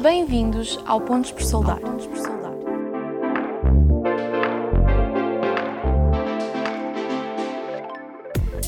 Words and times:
Bem-vindos 0.00 0.78
ao 0.86 1.00
Pontos 1.00 1.32
por 1.32 1.42
Soldar. 1.42 1.78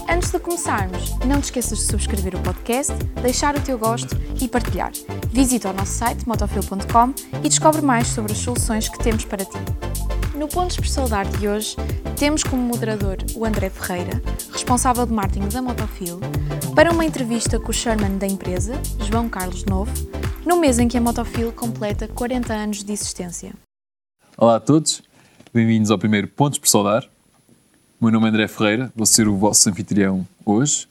Antes 0.08 0.30
de 0.30 0.38
começarmos, 0.38 1.18
não 1.20 1.40
te 1.40 1.44
esqueças 1.44 1.78
de 1.78 1.84
subscrever 1.84 2.36
o 2.36 2.40
podcast, 2.40 2.92
deixar 3.22 3.56
o 3.56 3.60
teu 3.60 3.78
gosto 3.78 4.16
e 4.40 4.46
partilhar. 4.46 4.92
Visita 5.30 5.70
o 5.70 5.72
nosso 5.72 5.92
site 5.92 6.26
motofil.com 6.28 7.14
e 7.42 7.48
descobre 7.48 7.80
mais 7.80 8.08
sobre 8.08 8.32
as 8.32 8.38
soluções 8.38 8.88
que 8.88 8.98
temos 8.98 9.24
para 9.24 9.44
ti. 9.44 9.58
No 10.34 10.48
Pontos 10.48 10.76
por 10.76 10.86
Soldar 10.86 11.26
de 11.26 11.48
hoje, 11.48 11.76
temos 12.16 12.42
como 12.42 12.62
moderador 12.62 13.16
o 13.34 13.44
André 13.44 13.70
Ferreira, 13.70 14.22
responsável 14.52 15.06
de 15.06 15.12
marketing 15.12 15.48
da 15.48 15.62
Motofil, 15.62 16.20
para 16.74 16.92
uma 16.92 17.04
entrevista 17.04 17.58
com 17.58 17.70
o 17.70 17.72
Sherman 17.72 18.18
da 18.18 18.26
empresa, 18.26 18.74
João 19.00 19.28
Carlos 19.28 19.64
Novo, 19.64 19.92
no 20.44 20.60
mês 20.60 20.78
em 20.78 20.86
que 20.86 20.98
a 20.98 21.00
Motofil 21.00 21.52
completa 21.52 22.06
40 22.06 22.52
anos 22.52 22.84
de 22.84 22.92
existência. 22.92 23.52
Olá 24.36 24.56
a 24.56 24.60
todos, 24.60 25.02
bem-vindos 25.54 25.90
ao 25.90 25.98
primeiro 25.98 26.28
Pontos 26.28 26.58
por 26.58 26.68
Saudar. 26.68 27.08
O 27.98 28.04
meu 28.04 28.12
nome 28.12 28.26
é 28.26 28.28
André 28.28 28.46
Ferreira, 28.46 28.92
vou 28.94 29.06
ser 29.06 29.26
o 29.26 29.36
vosso 29.36 29.70
anfitrião 29.70 30.26
hoje. 30.44 30.86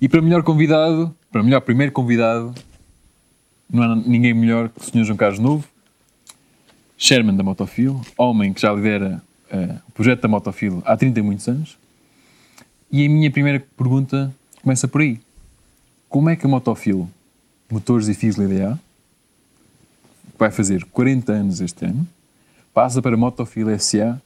E 0.00 0.08
para 0.08 0.22
melhor 0.22 0.44
convidado, 0.44 1.14
para 1.32 1.42
melhor 1.42 1.60
primeiro 1.62 1.90
convidado, 1.90 2.54
não 3.68 3.82
há 3.82 3.96
ninguém 3.96 4.32
melhor 4.32 4.68
que 4.68 4.80
o 4.80 4.84
Sr. 4.84 5.04
João 5.04 5.16
Carlos 5.16 5.40
Novo, 5.40 5.64
Sherman 6.96 7.36
da 7.36 7.42
Motofil, 7.42 8.00
homem 8.16 8.52
que 8.52 8.60
já 8.60 8.72
lidera 8.72 9.20
uh, 9.52 9.80
o 9.88 9.92
projeto 9.92 10.20
da 10.20 10.28
Motofil 10.28 10.80
há 10.84 10.96
30 10.96 11.18
e 11.18 11.22
muitos 11.22 11.48
anos. 11.48 11.76
E 12.92 13.04
a 13.04 13.08
minha 13.08 13.30
primeira 13.30 13.58
pergunta 13.76 14.32
começa 14.62 14.86
por 14.86 15.00
aí. 15.00 15.20
Como 16.08 16.28
é 16.30 16.36
que 16.36 16.46
a 16.46 16.48
Motofil 16.48 17.08
Motores 17.70 18.08
e 18.08 18.14
Fios 18.14 18.36
LDA, 18.36 18.78
vai 20.36 20.50
fazer 20.50 20.84
40 20.86 21.32
anos 21.32 21.60
este 21.60 21.84
ano, 21.84 22.06
passa 22.74 23.00
para 23.00 23.16
Motofil 23.16 23.78
SA, 23.78 24.20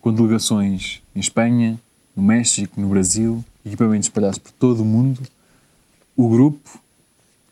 com 0.00 0.12
delegações 0.12 1.02
em 1.14 1.20
Espanha, 1.20 1.80
no 2.14 2.22
México, 2.22 2.80
no 2.80 2.88
Brasil, 2.88 3.44
equipamentos 3.64 4.06
espalhados 4.06 4.38
por 4.38 4.52
todo 4.52 4.82
o 4.82 4.84
mundo. 4.84 5.20
O 6.16 6.28
grupo, 6.28 6.78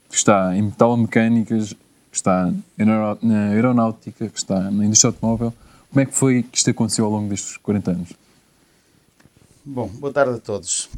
que 0.08 0.16
está 0.16 0.56
em 0.56 0.62
metalomecânicas, 0.62 1.72
que 1.72 2.16
está 2.16 2.52
na 2.76 3.48
aeronáutica, 3.50 4.28
que 4.28 4.38
está 4.38 4.70
na 4.70 4.84
indústria 4.84 5.08
automóvel, 5.08 5.52
como 5.88 6.00
é 6.00 6.06
que 6.06 6.14
foi 6.14 6.42
que 6.42 6.58
isto 6.58 6.70
aconteceu 6.70 7.04
ao 7.04 7.10
longo 7.10 7.28
destes 7.28 7.56
40 7.56 7.90
anos? 7.90 8.12
Bom, 9.64 9.88
boa 9.88 10.12
tarde 10.12 10.34
a 10.34 10.38
todos 10.38 10.88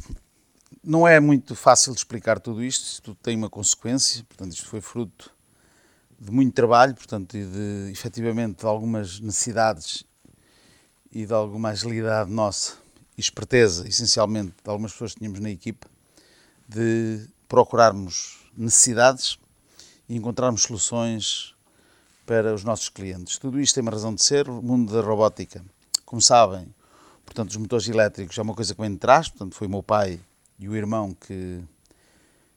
não 0.83 1.07
é 1.07 1.19
muito 1.19 1.55
fácil 1.55 1.93
de 1.93 1.99
explicar 1.99 2.39
tudo 2.39 2.63
isto, 2.63 2.85
isto 2.85 3.15
tem 3.15 3.37
uma 3.37 3.49
consequência, 3.49 4.23
portanto, 4.25 4.51
isto 4.51 4.67
foi 4.67 4.81
fruto 4.81 5.33
de 6.19 6.29
muito 6.29 6.53
trabalho, 6.53 6.93
portanto, 6.93 7.37
e 7.37 7.45
de 7.45 7.91
efetivamente 7.91 8.59
de 8.59 8.65
algumas 8.65 9.19
necessidades 9.19 10.03
e 11.11 11.25
de 11.25 11.33
alguma 11.33 11.69
agilidade 11.69 12.29
nossa 12.29 12.77
e 13.17 13.21
esperteza, 13.21 13.87
essencialmente, 13.87 14.53
de 14.63 14.69
algumas 14.69 14.91
pessoas 14.91 15.13
que 15.13 15.19
tínhamos 15.19 15.39
na 15.39 15.49
equipa, 15.49 15.87
de 16.67 17.27
procurarmos 17.47 18.39
necessidades 18.57 19.37
e 20.09 20.15
encontrarmos 20.15 20.63
soluções 20.63 21.55
para 22.25 22.53
os 22.53 22.63
nossos 22.63 22.89
clientes. 22.89 23.37
Tudo 23.37 23.59
isto 23.59 23.75
tem 23.75 23.81
uma 23.81 23.91
razão 23.91 24.13
de 24.13 24.23
ser. 24.23 24.49
O 24.49 24.61
mundo 24.61 24.93
da 24.93 25.01
robótica, 25.01 25.63
como 26.05 26.21
sabem, 26.21 26.73
portanto, 27.25 27.51
os 27.51 27.57
motores 27.57 27.87
elétricos 27.87 28.37
é 28.37 28.41
uma 28.41 28.55
coisa 28.55 28.73
que 28.73 28.81
vem 28.81 28.91
de 28.91 28.97
trás, 28.97 29.29
portanto, 29.29 29.55
foi 29.55 29.67
o 29.67 29.69
meu 29.69 29.83
pai 29.83 30.19
e 30.59 30.69
o 30.69 30.75
irmão 30.75 31.13
que 31.13 31.63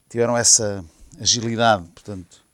tiveram 0.09 0.37
essa 0.37 0.85
agilidade, 1.21 1.89
portanto, 1.89 2.45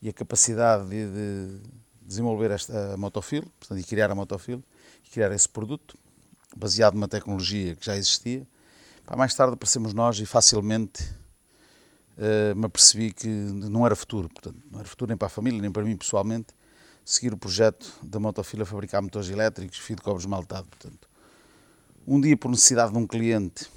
e 0.00 0.08
a 0.08 0.12
capacidade 0.12 0.88
de, 0.88 1.06
de 1.06 1.60
desenvolver 2.02 2.50
esta 2.50 2.96
motofil, 2.96 3.42
portanto, 3.58 3.80
e 3.80 3.84
criar 3.84 4.10
a 4.10 4.14
motofil, 4.14 4.62
e 5.04 5.10
criar 5.10 5.32
esse 5.32 5.48
produto, 5.48 5.96
baseado 6.56 6.94
numa 6.94 7.08
tecnologia 7.08 7.74
que 7.74 7.84
já 7.84 7.96
existia. 7.96 8.46
Para 9.04 9.16
mais 9.16 9.34
tarde 9.34 9.54
aparecemos 9.54 9.92
nós 9.92 10.18
e 10.18 10.26
facilmente 10.26 11.02
uh, 12.16 12.56
me 12.56 12.66
apercebi 12.66 13.12
que 13.12 13.28
não 13.28 13.84
era 13.84 13.94
futuro, 13.94 14.28
portanto, 14.28 14.58
não 14.70 14.80
era 14.80 14.88
futuro 14.88 15.08
nem 15.08 15.16
para 15.16 15.26
a 15.26 15.30
família, 15.30 15.60
nem 15.60 15.70
para 15.70 15.84
mim 15.84 15.96
pessoalmente, 15.96 16.48
seguir 17.04 17.32
o 17.32 17.36
projeto 17.36 17.92
da 18.02 18.18
motofil 18.18 18.62
a 18.62 18.66
fabricar 18.66 19.00
motores 19.00 19.28
elétricos, 19.28 19.78
fio 19.78 19.96
de 19.96 20.02
cobre 20.02 20.22
esmaltado, 20.22 20.66
portanto. 20.66 21.08
Um 22.06 22.20
dia, 22.20 22.36
por 22.36 22.50
necessidade 22.50 22.92
de 22.92 22.98
um 22.98 23.06
cliente, 23.06 23.68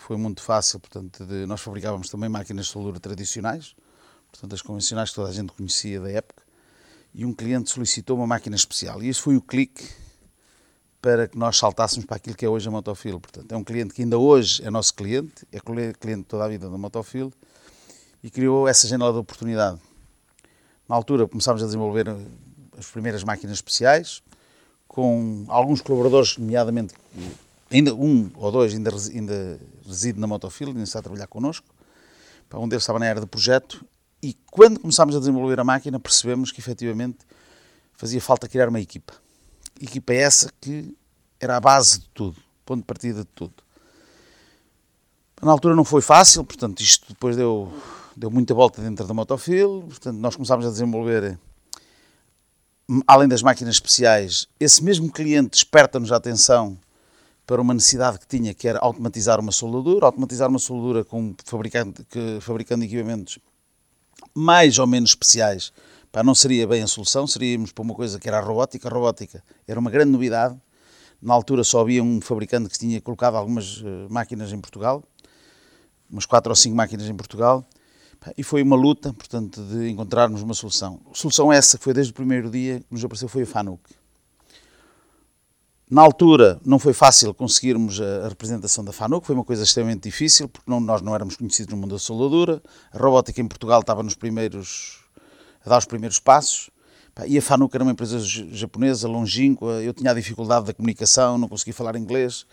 que 0.00 0.06
foi 0.06 0.16
muito 0.16 0.42
fácil, 0.42 0.80
portanto, 0.80 1.26
de, 1.26 1.44
nós 1.44 1.60
fabricávamos 1.60 2.08
também 2.08 2.28
máquinas 2.28 2.66
de 2.66 2.72
soldura 2.72 2.98
tradicionais, 2.98 3.76
portanto, 4.32 4.54
as 4.54 4.62
convencionais 4.62 5.10
que 5.10 5.16
toda 5.16 5.28
a 5.28 5.32
gente 5.32 5.52
conhecia 5.52 6.00
da 6.00 6.10
época, 6.10 6.42
e 7.14 7.26
um 7.26 7.34
cliente 7.34 7.70
solicitou 7.70 8.16
uma 8.16 8.26
máquina 8.26 8.56
especial. 8.56 9.02
E 9.02 9.08
esse 9.08 9.20
foi 9.20 9.36
o 9.36 9.42
clique 9.42 9.86
para 11.02 11.28
que 11.28 11.36
nós 11.36 11.58
saltássemos 11.58 12.06
para 12.06 12.16
aquilo 12.16 12.34
que 12.34 12.46
é 12.46 12.48
hoje 12.48 12.68
a 12.68 12.70
Motofil. 12.70 13.20
Portanto, 13.20 13.52
é 13.52 13.56
um 13.56 13.64
cliente 13.64 13.92
que 13.92 14.02
ainda 14.02 14.18
hoje 14.18 14.64
é 14.64 14.70
nosso 14.70 14.94
cliente, 14.94 15.46
é 15.52 15.58
cliente 15.60 16.24
toda 16.24 16.44
a 16.44 16.48
vida 16.48 16.70
da 16.70 16.78
Motofil, 16.78 17.30
e 18.22 18.30
criou 18.30 18.66
essa 18.66 18.88
janela 18.88 19.12
de 19.12 19.18
oportunidade. 19.18 19.78
Na 20.88 20.96
altura 20.96 21.28
começámos 21.28 21.62
a 21.62 21.66
desenvolver 21.66 22.06
as 22.78 22.86
primeiras 22.86 23.22
máquinas 23.22 23.58
especiais, 23.58 24.22
com 24.88 25.44
alguns 25.48 25.82
colaboradores, 25.82 26.38
nomeadamente 26.38 26.94
ainda 27.70 27.94
um 27.94 28.30
ou 28.34 28.50
dois 28.50 28.74
ainda, 28.74 28.90
ainda 29.12 29.60
reside 29.86 30.18
na 30.18 30.26
Motofil, 30.26 30.68
ainda 30.68 30.82
está 30.82 30.98
a 30.98 31.02
trabalhar 31.02 31.26
connosco. 31.26 31.66
Um 32.52 32.68
deles 32.68 32.82
estava 32.82 32.98
na 32.98 33.08
área 33.08 33.20
de 33.20 33.26
projeto 33.28 33.84
e 34.20 34.36
quando 34.50 34.80
começámos 34.80 35.14
a 35.14 35.20
desenvolver 35.20 35.60
a 35.60 35.64
máquina 35.64 36.00
percebemos 36.00 36.50
que 36.50 36.60
efetivamente 36.60 37.18
fazia 37.92 38.20
falta 38.20 38.48
criar 38.48 38.68
uma 38.68 38.80
equipa. 38.80 39.14
Equipa 39.80 40.12
essa 40.12 40.50
que 40.60 40.94
era 41.38 41.56
a 41.56 41.60
base 41.60 42.00
de 42.00 42.08
tudo, 42.10 42.36
ponto 42.66 42.80
de 42.80 42.86
partida 42.86 43.20
de 43.20 43.28
tudo. 43.34 43.54
Na 45.40 45.52
altura 45.52 45.76
não 45.76 45.84
foi 45.84 46.02
fácil, 46.02 46.44
portanto 46.44 46.80
isto 46.80 47.06
depois 47.08 47.36
deu, 47.36 47.72
deu 48.16 48.30
muita 48.30 48.52
volta 48.52 48.82
dentro 48.82 49.06
da 49.06 49.14
Motofil, 49.14 49.84
portanto 49.88 50.16
nós 50.18 50.34
começámos 50.34 50.66
a 50.66 50.70
desenvolver 50.70 51.38
além 53.06 53.28
das 53.28 53.42
máquinas 53.42 53.76
especiais, 53.76 54.48
esse 54.58 54.82
mesmo 54.82 55.10
cliente 55.10 55.50
desperta-nos 55.50 56.10
a 56.10 56.16
atenção 56.16 56.76
para 57.50 57.60
uma 57.60 57.74
necessidade 57.74 58.16
que 58.16 58.28
tinha, 58.28 58.54
que 58.54 58.68
era 58.68 58.78
automatizar 58.78 59.40
uma 59.40 59.50
soldadura, 59.50 60.06
automatizar 60.06 60.48
uma 60.48 60.60
soldadura 60.60 61.04
com 61.04 61.34
fabricante, 61.44 62.04
que, 62.04 62.38
fabricando 62.40 62.84
equipamentos 62.84 63.40
mais 64.32 64.78
ou 64.78 64.86
menos 64.86 65.10
especiais, 65.10 65.72
para 66.12 66.22
não 66.22 66.32
seria 66.32 66.64
bem 66.64 66.80
a 66.80 66.86
solução, 66.86 67.26
seríamos 67.26 67.72
para 67.72 67.82
uma 67.82 67.92
coisa 67.92 68.20
que 68.20 68.28
era 68.28 68.38
a 68.38 68.40
robótica. 68.40 68.86
A 68.86 68.92
robótica 68.92 69.42
era 69.66 69.80
uma 69.80 69.90
grande 69.90 70.12
novidade. 70.12 70.56
Na 71.20 71.34
altura 71.34 71.64
só 71.64 71.80
havia 71.80 72.04
um 72.04 72.20
fabricante 72.20 72.68
que 72.68 72.78
tinha 72.78 73.00
colocado 73.00 73.34
algumas 73.34 73.82
eh, 73.84 74.06
máquinas 74.08 74.52
em 74.52 74.60
Portugal, 74.60 75.02
umas 76.08 76.26
quatro 76.26 76.52
ou 76.52 76.56
cinco 76.56 76.76
máquinas 76.76 77.08
em 77.08 77.16
Portugal, 77.16 77.68
e 78.38 78.44
foi 78.44 78.62
uma 78.62 78.76
luta, 78.76 79.12
portanto, 79.12 79.60
de 79.60 79.90
encontrarmos 79.90 80.40
uma 80.40 80.54
solução. 80.54 81.00
A 81.10 81.16
solução 81.16 81.52
essa 81.52 81.76
que 81.76 81.82
foi 81.82 81.94
desde 81.94 82.12
o 82.12 82.14
primeiro 82.14 82.48
dia 82.48 82.78
que 82.78 82.86
nos 82.92 83.04
apareceu 83.04 83.28
foi 83.28 83.42
a 83.42 83.46
FANUC. 83.46 83.99
Na 85.90 86.02
altura 86.02 86.60
não 86.64 86.78
foi 86.78 86.92
fácil 86.92 87.34
conseguirmos 87.34 88.00
a 88.00 88.28
representação 88.28 88.84
da 88.84 88.92
FANUC, 88.92 89.26
foi 89.26 89.34
uma 89.34 89.42
coisa 89.44 89.64
extremamente 89.64 90.04
difícil, 90.04 90.48
porque 90.48 90.70
não, 90.70 90.78
nós 90.78 91.02
não 91.02 91.12
éramos 91.16 91.34
conhecidos 91.34 91.74
no 91.74 91.80
mundo 91.80 91.96
da 91.96 91.98
soldadura, 91.98 92.62
a 92.92 92.98
robótica 92.98 93.40
em 93.40 93.48
Portugal 93.48 93.80
estava 93.80 94.00
nos 94.00 94.14
primeiros, 94.14 95.00
a 95.66 95.68
dar 95.68 95.78
os 95.78 95.86
primeiros 95.86 96.20
passos, 96.20 96.70
e 97.26 97.36
a 97.36 97.42
FANUC 97.42 97.74
era 97.74 97.82
uma 97.82 97.90
empresa 97.90 98.20
japonesa, 98.20 99.08
longínqua, 99.08 99.82
eu 99.82 99.92
tinha 99.92 100.12
a 100.12 100.14
dificuldade 100.14 100.66
da 100.66 100.72
comunicação, 100.72 101.36
não 101.36 101.48
conseguia 101.48 101.74
falar 101.74 101.96
inglês, 101.96 102.46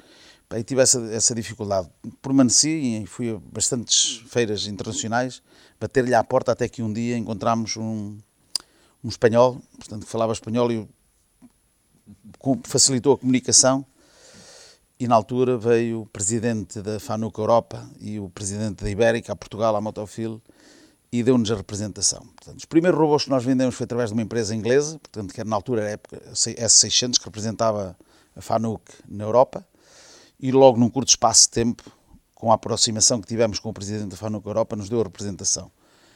e 0.55 0.63
tive 0.63 0.81
essa, 0.81 0.99
essa 1.11 1.35
dificuldade. 1.35 1.87
Permaneci 2.23 3.03
e 3.03 3.05
fui 3.05 3.35
a 3.35 3.37
bastantes 3.53 4.23
feiras 4.25 4.65
internacionais, 4.65 5.43
bater-lhe 5.79 6.15
à 6.15 6.23
porta 6.23 6.53
até 6.53 6.67
que 6.67 6.81
um 6.81 6.91
dia 6.91 7.15
encontramos 7.15 7.77
um, 7.77 8.17
um 9.03 9.09
espanhol, 9.09 9.61
portanto, 9.77 10.05
que 10.05 10.11
falava 10.11 10.33
espanhol 10.33 10.71
e 10.71 10.87
facilitou 12.63 13.13
a 13.13 13.17
comunicação 13.17 13.85
e 14.99 15.07
na 15.07 15.15
altura 15.15 15.57
veio 15.57 16.01
o 16.01 16.05
presidente 16.05 16.81
da 16.81 16.99
FANUC 16.99 17.37
Europa 17.37 17.87
e 17.99 18.19
o 18.19 18.29
presidente 18.29 18.83
da 18.83 18.89
Ibérica 18.89 19.33
a 19.33 19.35
Portugal, 19.35 19.75
a 19.75 19.81
Motofil, 19.81 20.41
e 21.11 21.23
deu-nos 21.23 21.51
a 21.51 21.55
representação. 21.55 22.25
Portanto, 22.35 22.59
os 22.59 22.65
primeiros 22.65 22.99
robôs 22.99 23.23
que 23.23 23.29
nós 23.29 23.43
vendemos 23.43 23.75
foi 23.75 23.85
através 23.85 24.09
de 24.09 24.13
uma 24.13 24.21
empresa 24.21 24.55
inglesa, 24.55 24.99
portanto, 24.99 25.33
que 25.33 25.39
era 25.39 25.49
na 25.49 25.55
altura 25.55 25.83
a 25.83 25.89
época 25.89 26.21
S600, 26.33 27.19
que 27.19 27.25
representava 27.25 27.95
a 28.35 28.41
FANUC 28.41 28.81
na 29.07 29.23
Europa, 29.23 29.65
e 30.39 30.51
logo 30.51 30.77
num 30.77 30.89
curto 30.89 31.09
espaço 31.09 31.43
de 31.43 31.51
tempo, 31.51 31.83
com 32.35 32.51
a 32.51 32.55
aproximação 32.55 33.21
que 33.21 33.27
tivemos 33.27 33.59
com 33.59 33.69
o 33.69 33.73
presidente 33.73 34.09
da 34.09 34.17
FANUC 34.17 34.45
Europa, 34.45 34.75
nos 34.75 34.89
deu 34.89 34.99
a 34.99 35.03
representação. 35.03 35.71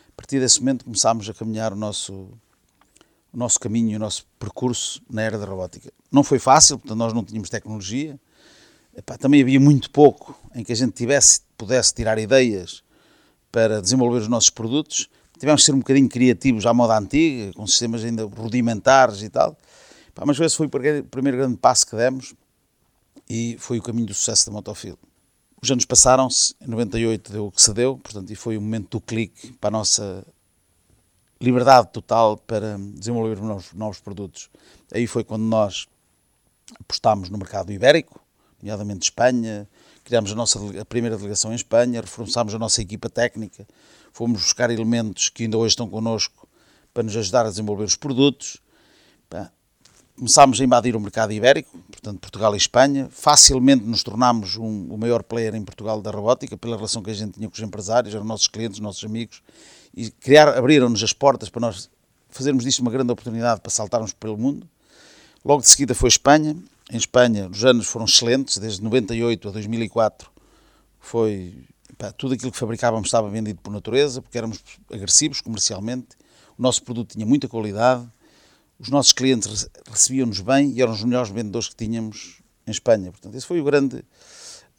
A 0.09 0.13
partir 0.15 0.39
desse 0.39 0.59
momento 0.59 0.85
começámos 0.85 1.27
a 1.29 1.33
caminhar 1.33 1.71
o 1.73 1.75
nosso 1.75 2.29
o 3.33 3.37
nosso 3.37 3.59
caminho, 3.59 3.95
o 3.95 3.99
nosso 3.99 4.25
percurso 4.39 5.01
na 5.09 5.21
era 5.21 5.37
da 5.37 5.45
robótica. 5.45 5.91
Não 6.11 6.23
foi 6.23 6.39
fácil, 6.39 6.77
portanto 6.77 6.97
nós 6.97 7.13
não 7.13 7.23
tínhamos 7.23 7.49
tecnologia, 7.49 8.19
Epá, 8.95 9.17
também 9.17 9.41
havia 9.41 9.59
muito 9.59 9.89
pouco 9.89 10.37
em 10.53 10.63
que 10.63 10.71
a 10.71 10.75
gente 10.75 10.91
tivesse, 10.91 11.41
pudesse 11.57 11.93
tirar 11.93 12.17
ideias 12.19 12.83
para 13.51 13.81
desenvolver 13.81 14.19
os 14.19 14.27
nossos 14.27 14.49
produtos, 14.49 15.09
tivemos 15.39 15.61
que 15.61 15.65
ser 15.65 15.73
um 15.73 15.79
bocadinho 15.79 16.09
criativos 16.09 16.65
à 16.65 16.73
moda 16.73 16.97
antiga, 16.97 17.53
com 17.53 17.65
sistemas 17.65 18.03
ainda 18.03 18.25
rudimentares 18.25 19.21
e 19.21 19.29
tal. 19.29 19.57
Pá, 20.13 20.25
mas 20.25 20.39
esse 20.39 20.57
foi 20.57 20.67
o 20.67 20.69
primeiro 21.05 21.37
grande 21.37 21.57
passo 21.57 21.87
que 21.87 21.95
demos 21.95 22.33
e 23.29 23.55
foi 23.59 23.79
o 23.79 23.81
caminho 23.81 24.07
do 24.07 24.13
sucesso 24.13 24.45
da 24.45 24.51
Motofil. 24.51 24.99
Os 25.61 25.71
anos 25.71 25.85
passaram-se, 25.85 26.53
em 26.59 26.67
98 26.67 27.31
deu 27.31 27.45
o 27.47 27.51
que 27.51 27.61
se 27.61 27.73
deu, 27.73 27.97
portanto, 27.97 28.29
e 28.29 28.35
foi 28.35 28.57
o 28.57 28.61
momento 28.61 28.97
do 28.97 29.01
clique 29.01 29.53
para 29.53 29.69
a 29.69 29.71
nossa 29.71 30.25
liberdade 31.41 31.89
total 31.91 32.38
para 32.38 32.77
desenvolver 32.77 33.41
novos, 33.41 33.73
novos 33.73 33.99
produtos. 33.99 34.49
Aí 34.93 35.07
foi 35.07 35.23
quando 35.23 35.43
nós 35.43 35.88
apostámos 36.79 37.29
no 37.29 37.38
mercado 37.38 37.71
ibérico, 37.71 38.21
nomeadamente 38.61 39.03
Espanha, 39.03 39.67
criámos 40.03 40.31
a 40.31 40.35
nossa 40.35 40.59
a 40.79 40.85
primeira 40.85 41.17
delegação 41.17 41.51
em 41.51 41.55
Espanha, 41.55 42.01
reforçámos 42.01 42.53
a 42.53 42.59
nossa 42.59 42.81
equipa 42.81 43.09
técnica, 43.09 43.67
fomos 44.13 44.41
buscar 44.41 44.69
elementos 44.69 45.29
que 45.29 45.43
ainda 45.43 45.57
hoje 45.57 45.71
estão 45.71 45.89
connosco 45.89 46.47
para 46.93 47.03
nos 47.03 47.15
ajudar 47.15 47.45
a 47.45 47.49
desenvolver 47.49 47.85
os 47.85 47.95
produtos. 47.95 48.57
Começámos 50.15 50.61
a 50.61 50.63
invadir 50.63 50.95
o 50.95 50.99
mercado 50.99 51.33
ibérico, 51.33 51.75
portanto 51.89 52.19
Portugal 52.19 52.53
e 52.53 52.57
Espanha, 52.57 53.09
facilmente 53.09 53.83
nos 53.83 54.03
tornámos 54.03 54.55
um, 54.55 54.93
o 54.93 54.95
maior 54.95 55.23
player 55.23 55.55
em 55.55 55.63
Portugal 55.63 55.99
da 55.99 56.11
robótica, 56.11 56.55
pela 56.55 56.75
relação 56.75 57.01
que 57.01 57.09
a 57.09 57.13
gente 57.13 57.33
tinha 57.33 57.49
com 57.49 57.55
os 57.55 57.59
empresários, 57.59 58.13
eram 58.13 58.23
nossos 58.23 58.47
clientes, 58.47 58.79
nossos 58.79 59.03
amigos, 59.03 59.41
e 59.93 60.09
criar, 60.11 60.49
abriram-nos 60.49 61.03
as 61.03 61.13
portas 61.13 61.49
para 61.49 61.61
nós 61.61 61.89
fazermos 62.29 62.63
disto 62.63 62.79
uma 62.79 62.91
grande 62.91 63.11
oportunidade 63.11 63.61
para 63.61 63.69
saltarmos 63.69 64.13
pelo 64.13 64.38
mundo. 64.38 64.67
Logo 65.43 65.61
de 65.61 65.69
seguida 65.69 65.93
foi 65.93 66.07
Espanha, 66.07 66.55
em 66.91 66.97
Espanha 66.97 67.49
os 67.49 67.63
anos 67.65 67.88
foram 67.88 68.05
excelentes, 68.05 68.57
desde 68.57 68.81
98 68.83 69.49
a 69.49 69.51
2004 69.51 70.31
foi 71.01 71.65
pá, 71.97 72.11
tudo 72.11 72.35
aquilo 72.35 72.51
que 72.51 72.57
fabricávamos 72.57 73.07
estava 73.07 73.29
vendido 73.29 73.59
por 73.61 73.73
natureza, 73.73 74.21
porque 74.21 74.38
éramos 74.38 74.59
agressivos 74.89 75.41
comercialmente, 75.41 76.09
o 76.57 76.61
nosso 76.61 76.83
produto 76.83 77.13
tinha 77.13 77.25
muita 77.25 77.47
qualidade, 77.47 78.07
os 78.79 78.89
nossos 78.89 79.11
clientes 79.11 79.67
recebiam-nos 79.89 80.39
bem 80.39 80.71
e 80.71 80.81
eram 80.81 80.93
os 80.93 81.03
melhores 81.03 81.29
vendedores 81.29 81.69
que 81.69 81.75
tínhamos 81.75 82.41
em 82.65 82.71
Espanha. 82.71 83.11
Portanto, 83.11 83.35
esse 83.35 83.45
foi 83.45 83.59
o 83.59 83.63
grande, 83.63 84.03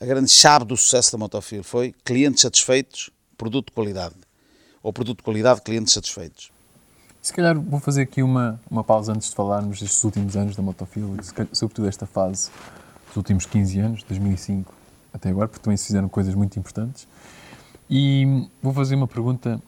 a 0.01 0.07
grande 0.07 0.31
chave 0.31 0.65
do 0.65 0.77
sucesso 0.77 1.13
da 1.13 1.19
Motofil, 1.19 1.63
foi 1.63 1.95
clientes 2.05 2.43
satisfeitos, 2.43 3.11
produto 3.37 3.67
de 3.67 3.73
qualidade. 3.73 4.15
Ou 4.83 4.93
produto 4.93 5.19
de 5.19 5.23
qualidade, 5.23 5.63
clientes 5.63 5.93
satisfeitos. 5.93 6.51
Se 7.21 7.33
calhar 7.33 7.59
vou 7.59 7.79
fazer 7.79 8.03
aqui 8.03 8.23
uma, 8.23 8.61
uma 8.71 8.83
pausa 8.83 9.13
antes 9.13 9.29
de 9.31 9.35
falarmos 9.35 9.81
destes 9.81 10.03
últimos 10.03 10.37
anos 10.37 10.57
da 10.57 10.63
Motofil, 10.63 11.17
sobretudo 11.53 11.89
esta 11.89 12.05
fase 12.05 12.51
dos 13.07 13.17
últimos 13.17 13.47
15 13.47 13.79
anos, 13.79 14.03
2005 14.03 14.75
até 15.15 15.29
agora, 15.29 15.47
porque 15.47 15.63
também 15.63 15.77
se 15.77 15.87
fizeram 15.87 16.09
coisas 16.09 16.35
muito 16.35 16.59
importantes. 16.59 17.07
E 17.89 18.49
vou 18.63 18.73
fazer 18.73 18.97
uma 18.97 19.07
pergunta 19.07 19.61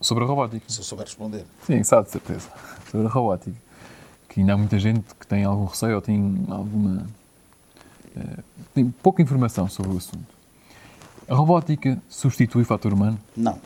sobre 0.00 0.24
a 0.24 0.26
robótica. 0.26 0.64
Se 0.68 0.78
eu 0.78 0.84
souber 0.84 1.04
responder. 1.04 1.44
Sim, 1.66 1.82
sabe, 1.82 2.06
de 2.06 2.12
certeza 2.12 2.48
sobre 2.90 3.06
a 3.06 3.10
robótica. 3.10 3.56
Que 4.28 4.40
ainda 4.40 4.54
há 4.54 4.56
muita 4.56 4.78
gente 4.78 5.14
que 5.18 5.26
tem 5.26 5.44
algum 5.44 5.64
receio 5.64 5.96
ou 5.96 6.02
tem 6.02 6.46
alguma. 6.48 7.06
Uh, 8.16 8.42
tem 8.74 8.90
pouca 8.90 9.22
informação 9.22 9.68
sobre 9.68 9.92
o 9.92 9.96
assunto. 9.96 10.36
A 11.28 11.34
robótica 11.34 12.00
substitui 12.08 12.62
o 12.62 12.64
fator 12.64 12.92
humano? 12.92 13.18
Não. 13.36 13.58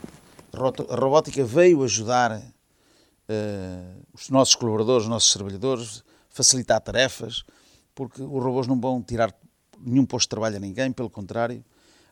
A 0.52 0.96
robótica 0.96 1.44
veio 1.44 1.82
ajudar 1.82 2.32
uh, 2.32 4.02
os 4.12 4.28
nossos 4.30 4.54
colaboradores, 4.54 5.04
os 5.04 5.08
nossos 5.08 5.32
trabalhadores, 5.32 6.02
facilitar 6.28 6.80
tarefas, 6.80 7.44
porque 7.94 8.22
os 8.22 8.42
robôs 8.42 8.66
não 8.66 8.80
vão 8.80 9.02
tirar 9.02 9.34
nenhum 9.78 10.04
posto 10.04 10.26
de 10.26 10.30
trabalho 10.30 10.56
a 10.56 10.60
ninguém, 10.60 10.92
pelo 10.92 11.08
contrário. 11.10 11.64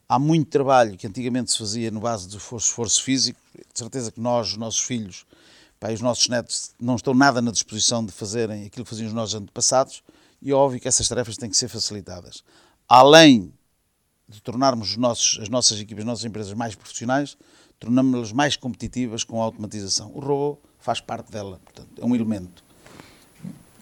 Há 0.08 0.19
muito 0.19 0.49
trabalho 0.49 0.96
que 0.96 1.06
antigamente 1.06 1.50
se 1.50 1.58
fazia 1.58 1.90
no 1.90 2.00
base 2.00 2.29
do 2.29 2.37
esforço 2.37 3.02
físico. 3.02 3.38
De 3.55 3.79
certeza 3.79 4.11
que 4.11 4.20
nós, 4.20 4.52
os 4.52 4.56
nossos 4.56 4.81
filhos, 4.81 5.26
Pá, 5.81 5.93
os 5.93 6.00
nossos 6.00 6.29
netos 6.29 6.73
não 6.81 6.96
estão 6.96 7.14
nada 7.14 7.41
na 7.41 7.52
disposição 7.52 8.05
de 8.05 8.11
fazerem 8.11 8.67
aquilo 8.67 8.84
que 8.84 8.91
faziam 8.91 9.06
os 9.06 9.14
nossos 9.14 9.34
antepassados 9.37 10.02
e 10.43 10.50
é 10.50 10.55
óbvio 10.55 10.81
que 10.81 10.88
essas 10.88 11.06
tarefas 11.06 11.37
têm 11.37 11.49
que 11.49 11.56
ser 11.56 11.69
facilitadas. 11.69 12.43
Além 12.88 13.52
de 14.29 14.43
tornarmos 14.43 14.96
nossos, 14.96 15.38
as 15.41 15.49
nossas 15.49 15.79
equipas, 15.79 16.02
as 16.02 16.06
nossas 16.06 16.25
empresas 16.25 16.52
mais 16.52 16.75
profissionais, 16.75 17.37
tornamos-las 17.79 18.33
mais 18.33 18.57
competitivas 18.57 19.25
com 19.25 19.41
a 19.41 19.45
automatização. 19.45 20.11
O 20.15 20.21
robô 20.21 20.59
faz 20.79 21.01
parte 21.01 21.31
dela, 21.31 21.61
portanto, 21.65 21.89
é 22.01 22.05
um 22.05 22.15
elemento. 22.15 22.65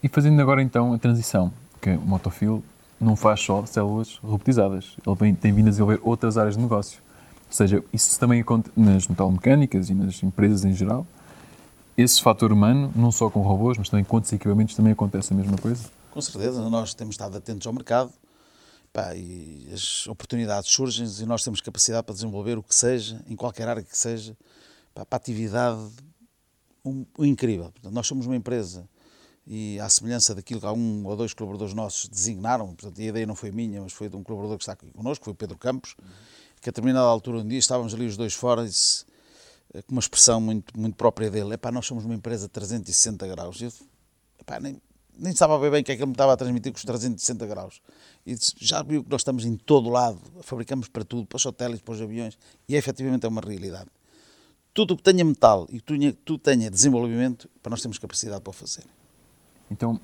E 0.02 0.08
fazendo 0.08 0.40
agora 0.40 0.62
então 0.62 0.92
a 0.92 0.98
transição, 0.98 1.52
que 1.80 1.90
o 1.90 2.00
Motofil 2.00 2.62
não 3.00 3.16
faz 3.16 3.40
só 3.40 3.64
células 3.66 4.16
robotizadas, 4.22 4.96
ele 5.20 5.34
tem 5.34 5.52
vindo 5.52 5.66
a 5.66 5.70
desenvolver 5.70 6.00
outras 6.02 6.38
áreas 6.38 6.56
de 6.56 6.62
negócio. 6.62 7.00
Ou 7.46 7.52
seja, 7.52 7.82
isso 7.92 8.18
também 8.18 8.40
acontece 8.40 8.72
nas 8.76 9.06
metalomecânicas 9.06 9.88
e 9.88 9.94
nas 9.94 10.22
empresas 10.22 10.64
em 10.64 10.72
geral, 10.72 11.06
esse 11.96 12.20
fator 12.22 12.52
humano, 12.52 12.92
não 12.94 13.10
só 13.10 13.30
com 13.30 13.40
robôs, 13.40 13.78
mas 13.78 13.88
também 13.88 14.04
com 14.04 14.16
outros 14.16 14.32
equipamentos, 14.32 14.74
também 14.74 14.92
acontece 14.92 15.32
a 15.32 15.36
mesma 15.36 15.56
coisa? 15.56 15.88
Com 16.10 16.20
certeza, 16.20 16.68
nós 16.68 16.92
temos 16.92 17.14
estado 17.14 17.36
atentos 17.36 17.66
ao 17.66 17.72
mercado 17.72 18.12
pá, 18.96 19.14
e 19.14 19.68
as 19.74 20.06
oportunidades 20.06 20.70
surgem 20.70 21.06
e 21.06 21.26
nós 21.26 21.44
temos 21.44 21.60
capacidade 21.60 22.02
para 22.02 22.14
desenvolver 22.14 22.56
o 22.56 22.62
que 22.62 22.74
seja, 22.74 23.22
em 23.28 23.36
qualquer 23.36 23.68
área 23.68 23.82
que 23.82 23.96
seja, 23.96 24.34
pá, 24.94 25.04
para 25.04 25.18
atividade 25.18 25.78
um, 26.82 27.04
um 27.18 27.24
incrível. 27.26 27.70
Portanto, 27.72 27.92
nós 27.92 28.06
somos 28.06 28.24
uma 28.24 28.34
empresa 28.34 28.88
e 29.46 29.78
à 29.80 29.88
semelhança 29.90 30.34
daquilo 30.34 30.60
que 30.60 30.66
há 30.66 30.72
um 30.72 31.04
ou 31.04 31.14
dois 31.14 31.34
colaboradores 31.34 31.74
nossos 31.74 32.08
designaram, 32.08 32.68
portanto, 32.68 32.98
a 32.98 33.04
ideia 33.04 33.26
não 33.26 33.34
foi 33.34 33.52
minha, 33.52 33.82
mas 33.82 33.92
foi 33.92 34.08
de 34.08 34.16
um 34.16 34.22
colaborador 34.22 34.56
que 34.56 34.62
está 34.62 34.72
aqui 34.72 34.90
connosco, 34.92 35.26
foi 35.26 35.34
o 35.34 35.36
Pedro 35.36 35.58
Campos, 35.58 35.94
que 36.62 36.70
a 36.70 36.72
determinada 36.72 37.06
altura 37.06 37.40
um 37.40 37.46
dia 37.46 37.58
estávamos 37.58 37.92
ali 37.92 38.06
os 38.06 38.16
dois 38.16 38.32
fora 38.32 38.62
e 38.62 38.68
disse 38.68 39.04
eh, 39.74 39.82
com 39.82 39.92
uma 39.92 40.00
expressão 40.00 40.40
muito, 40.40 40.78
muito 40.78 40.96
própria 40.96 41.30
dele, 41.30 41.52
epá, 41.52 41.70
nós 41.70 41.84
somos 41.84 42.06
uma 42.06 42.14
empresa 42.14 42.46
de 42.46 42.52
360 42.52 43.26
graus. 43.26 43.60
Eu 43.60 43.70
epá, 44.40 44.58
nem, 44.58 44.80
nem 45.18 45.32
estava 45.32 45.54
a 45.54 45.58
ver 45.58 45.70
bem 45.70 45.80
o 45.80 45.84
que 45.84 45.92
é 45.92 45.96
que 45.96 46.02
ele 46.02 46.06
me 46.06 46.12
estava 46.12 46.32
a 46.32 46.36
transmitir 46.36 46.72
com 46.72 46.76
os 46.76 46.84
360 46.84 47.46
graus. 47.46 47.80
E 48.24 48.34
disse, 48.34 48.54
já 48.58 48.82
viu 48.82 49.02
que 49.02 49.10
nós 49.10 49.20
estamos 49.20 49.44
em 49.44 49.56
todo 49.56 49.88
lado, 49.88 50.18
fabricamos 50.42 50.88
para 50.88 51.04
tudo, 51.04 51.26
para 51.26 51.36
os 51.36 51.46
hotéis, 51.46 51.80
para 51.80 51.94
os 51.94 52.02
aviões, 52.02 52.38
e 52.68 52.74
é, 52.74 52.78
efetivamente 52.78 53.24
é 53.24 53.28
uma 53.28 53.40
realidade. 53.40 53.88
Tudo 54.74 54.94
o 54.94 54.96
que 54.96 55.02
tenha 55.02 55.24
metal 55.24 55.66
e 55.70 55.80
tudo, 55.80 56.12
tudo 56.24 56.38
tenha 56.38 56.70
desenvolvimento, 56.70 57.48
para 57.62 57.70
nós 57.70 57.80
temos 57.80 57.98
capacidade 57.98 58.40
para 58.40 58.50
o 58.50 58.52
fazer. 58.52 58.84
Então, 59.70 59.98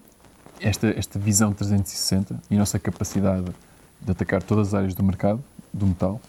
esta, 0.61 0.88
esta 0.88 1.19
visão 1.19 1.53
360 1.53 2.41
e 2.50 2.55
a 2.55 2.58
nossa 2.58 2.79
capacidade 2.79 3.53
de 4.00 4.11
atacar 4.11 4.43
todas 4.43 4.69
as 4.69 4.75
áreas 4.75 4.94
do 4.94 5.03
mercado, 5.03 5.43
do 5.73 5.87
metal, 5.87 6.20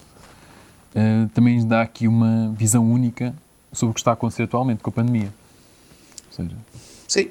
uh, 0.96 1.30
também 1.30 1.66
dá 1.66 1.82
aqui 1.82 2.08
uma 2.08 2.52
visão 2.52 2.84
única 2.90 3.34
sobre 3.72 3.92
o 3.92 3.94
que 3.94 4.00
está 4.00 4.12
a 4.12 4.14
acontecer 4.14 4.44
atualmente 4.44 4.84
com 4.84 4.90
a 4.90 4.94
pandemia. 4.94 5.34
Ou 6.28 6.34
seja, 6.34 6.56
Sim. 7.14 7.30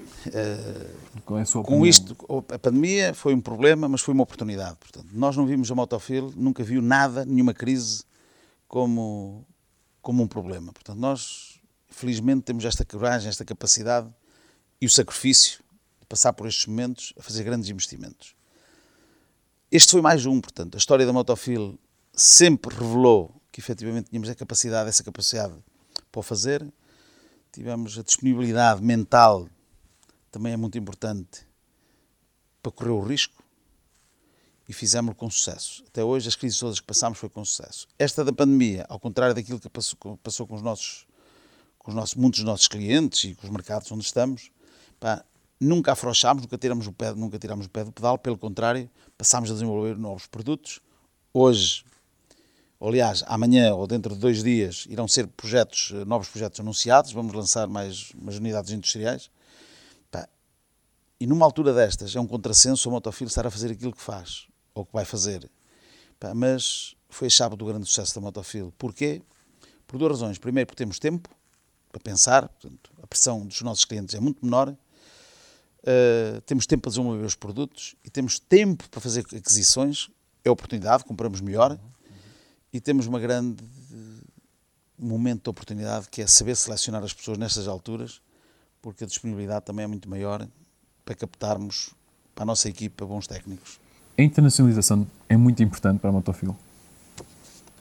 Qual 1.24 1.40
é 1.40 1.42
a 1.42 1.44
sua 1.44 1.64
com 1.64 1.84
isto, 1.84 2.16
a 2.54 2.58
pandemia 2.58 3.12
foi 3.14 3.34
um 3.34 3.40
problema, 3.40 3.88
mas 3.88 4.00
foi 4.00 4.14
uma 4.14 4.22
oportunidade. 4.22 4.76
Portanto, 4.76 5.08
nós 5.12 5.36
não 5.36 5.44
vimos 5.44 5.72
a 5.72 5.74
Motofil, 5.74 6.32
nunca 6.36 6.62
viu 6.62 6.80
nada, 6.80 7.24
nenhuma 7.24 7.52
crise 7.52 8.04
como, 8.68 9.44
como 10.00 10.22
um 10.22 10.28
problema. 10.28 10.72
Portanto, 10.72 11.00
nós, 11.00 11.58
felizmente, 11.88 12.42
temos 12.42 12.64
esta 12.64 12.84
coragem, 12.84 13.28
esta 13.28 13.44
capacidade 13.44 14.08
e 14.80 14.86
o 14.86 14.88
sacrifício 14.88 15.58
de 16.00 16.06
passar 16.06 16.32
por 16.32 16.46
estes 16.46 16.66
momentos 16.66 17.12
a 17.18 17.22
fazer 17.22 17.42
grandes 17.42 17.68
investimentos. 17.68 18.36
Este 19.68 19.90
foi 19.90 20.00
mais 20.00 20.26
um, 20.26 20.40
portanto, 20.40 20.76
a 20.76 20.78
história 20.78 21.04
da 21.04 21.12
Motofil 21.12 21.76
sempre 22.14 22.72
revelou 22.72 23.34
que 23.50 23.58
efetivamente 23.58 24.10
tínhamos 24.10 24.28
a 24.28 24.34
capacidade, 24.36 24.88
essa 24.88 25.02
capacidade 25.02 25.54
para 26.12 26.20
o 26.20 26.22
fazer. 26.22 26.64
Tivemos 27.50 27.98
a 27.98 28.02
disponibilidade 28.04 28.80
mental, 28.80 29.48
também 30.32 30.54
é 30.54 30.56
muito 30.56 30.78
importante, 30.78 31.46
para 32.62 32.72
correr 32.72 32.90
o 32.90 33.00
risco 33.00 33.44
e 34.66 34.72
fizemos-lo 34.72 35.14
com 35.14 35.28
sucesso. 35.28 35.84
Até 35.86 36.02
hoje, 36.02 36.26
as 36.26 36.34
crises 36.34 36.58
todas 36.58 36.80
que 36.80 36.86
passámos 36.86 37.18
foi 37.18 37.28
com 37.28 37.44
sucesso. 37.44 37.86
Esta 37.98 38.24
da 38.24 38.32
pandemia, 38.32 38.86
ao 38.88 38.98
contrário 38.98 39.34
daquilo 39.34 39.60
que 39.60 39.68
passou, 39.68 40.16
passou 40.22 40.46
com 40.46 40.54
os 40.54 40.62
nossos, 40.62 41.06
com 41.78 41.90
os 41.90 41.94
nossos, 41.94 42.14
muitos 42.14 42.40
dos 42.40 42.46
nossos 42.46 42.66
clientes 42.66 43.24
e 43.24 43.34
com 43.34 43.46
os 43.46 43.52
mercados 43.52 43.92
onde 43.92 44.04
estamos, 44.04 44.50
pá, 44.98 45.22
nunca 45.60 45.92
afrouxámos, 45.92 46.42
nunca 46.44 46.56
tiramos, 46.56 46.86
o 46.86 46.92
pé, 46.92 47.12
nunca 47.12 47.38
tiramos 47.38 47.66
o 47.66 47.68
pé 47.70 47.84
do 47.84 47.92
pedal, 47.92 48.16
pelo 48.16 48.38
contrário, 48.38 48.90
passámos 49.18 49.50
a 49.50 49.52
desenvolver 49.52 49.98
novos 49.98 50.26
produtos. 50.26 50.80
Hoje, 51.34 51.84
aliás, 52.80 53.22
amanhã 53.26 53.74
ou 53.74 53.86
dentro 53.86 54.14
de 54.14 54.20
dois 54.20 54.42
dias 54.42 54.86
irão 54.88 55.06
ser 55.06 55.26
projetos, 55.26 55.90
novos 56.06 56.28
projetos 56.28 56.58
anunciados, 56.58 57.12
vamos 57.12 57.34
lançar 57.34 57.68
mais 57.68 58.12
unidades 58.14 58.70
industriais. 58.70 59.30
E 61.22 61.26
numa 61.26 61.46
altura 61.46 61.72
destas, 61.72 62.16
é 62.16 62.20
um 62.20 62.26
contrassenso 62.26 62.88
a 62.88 62.92
Motofil 62.92 63.28
estar 63.28 63.46
a 63.46 63.50
fazer 63.50 63.70
aquilo 63.70 63.92
que 63.92 64.02
faz, 64.02 64.48
ou 64.74 64.84
que 64.84 64.92
vai 64.92 65.04
fazer. 65.04 65.48
Mas 66.34 66.96
foi 67.08 67.28
a 67.28 67.30
chave 67.30 67.54
do 67.54 67.64
grande 67.64 67.86
sucesso 67.86 68.12
da 68.16 68.20
Motofil. 68.20 68.74
Porquê? 68.76 69.22
Por 69.86 69.98
duas 69.98 70.10
razões. 70.10 70.36
Primeiro, 70.36 70.66
porque 70.66 70.82
temos 70.82 70.98
tempo 70.98 71.30
para 71.92 72.00
pensar, 72.00 72.48
portanto, 72.48 72.90
a 73.00 73.06
pressão 73.06 73.46
dos 73.46 73.62
nossos 73.62 73.84
clientes 73.84 74.16
é 74.16 74.20
muito 74.20 74.44
menor. 74.44 74.70
Uh, 74.70 76.40
temos 76.40 76.66
tempo 76.66 76.82
para 76.82 76.90
desenvolver 76.90 77.24
os 77.24 77.36
produtos 77.36 77.94
e 78.04 78.10
temos 78.10 78.40
tempo 78.40 78.90
para 78.90 79.00
fazer 79.00 79.24
aquisições. 79.32 80.10
É 80.44 80.50
oportunidade, 80.50 81.04
compramos 81.04 81.40
melhor 81.40 81.78
e 82.72 82.80
temos 82.80 83.06
uma 83.06 83.20
grande 83.20 83.62
momento 84.98 85.44
de 85.44 85.50
oportunidade 85.50 86.08
que 86.08 86.20
é 86.20 86.26
saber 86.26 86.56
selecionar 86.56 87.04
as 87.04 87.12
pessoas 87.12 87.38
nestas 87.38 87.68
alturas, 87.68 88.20
porque 88.80 89.04
a 89.04 89.06
disponibilidade 89.06 89.64
também 89.64 89.84
é 89.84 89.86
muito 89.86 90.10
maior 90.10 90.48
para 91.12 91.14
captarmos 91.14 91.90
para 92.34 92.44
a 92.44 92.46
nossa 92.46 92.68
equipa 92.68 93.04
bons 93.04 93.26
técnicos. 93.26 93.78
A 94.16 94.22
internacionalização 94.22 95.06
é 95.28 95.36
muito 95.36 95.62
importante 95.62 96.00
para 96.00 96.10
a 96.10 96.12
Motofil. 96.12 96.56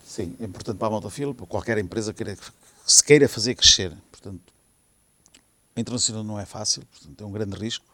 Sim, 0.06 0.36
é 0.40 0.46
importante 0.46 0.78
para 0.78 0.88
a 0.88 0.92
Motofil, 0.92 1.34
para 1.34 1.46
qualquer 1.46 1.78
empresa 1.78 2.14
que 2.14 2.24
se 2.86 3.04
queira 3.04 3.30
fazer 3.30 3.56
crescer. 3.56 3.96
Portanto, 4.12 4.54
a 5.76 5.80
internacional 5.80 6.24
não 6.24 6.40
é 6.40 6.46
fácil, 6.46 6.84
portanto, 6.86 7.24
é 7.24 7.26
um 7.26 7.32
grande 7.32 7.56
risco. 7.58 7.86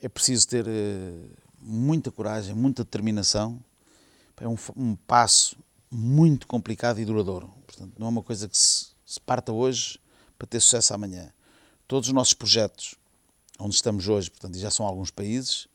É 0.00 0.08
preciso 0.08 0.48
ter 0.48 0.66
eh, 0.66 1.26
muita 1.60 2.10
coragem, 2.10 2.54
muita 2.54 2.84
determinação. 2.84 3.60
É 4.40 4.48
um, 4.48 4.56
um 4.76 4.96
passo 4.96 5.56
muito 5.90 6.46
complicado 6.46 6.98
e 6.98 7.04
duradouro. 7.04 7.48
Portanto, 7.66 7.92
não 7.98 8.06
é 8.06 8.10
uma 8.10 8.22
coisa 8.22 8.48
que 8.48 8.56
se, 8.56 8.86
se 9.04 9.20
parta 9.20 9.52
hoje 9.52 10.00
para 10.38 10.46
ter 10.46 10.60
sucesso 10.60 10.94
amanhã. 10.94 11.32
Todos 11.86 12.08
os 12.08 12.14
nossos 12.14 12.34
projetos, 12.34 12.96
onde 13.62 13.74
estamos 13.74 14.08
hoje, 14.08 14.30
portanto, 14.30 14.58
já 14.58 14.70
são 14.70 14.84
alguns 14.84 15.10
países, 15.10 15.68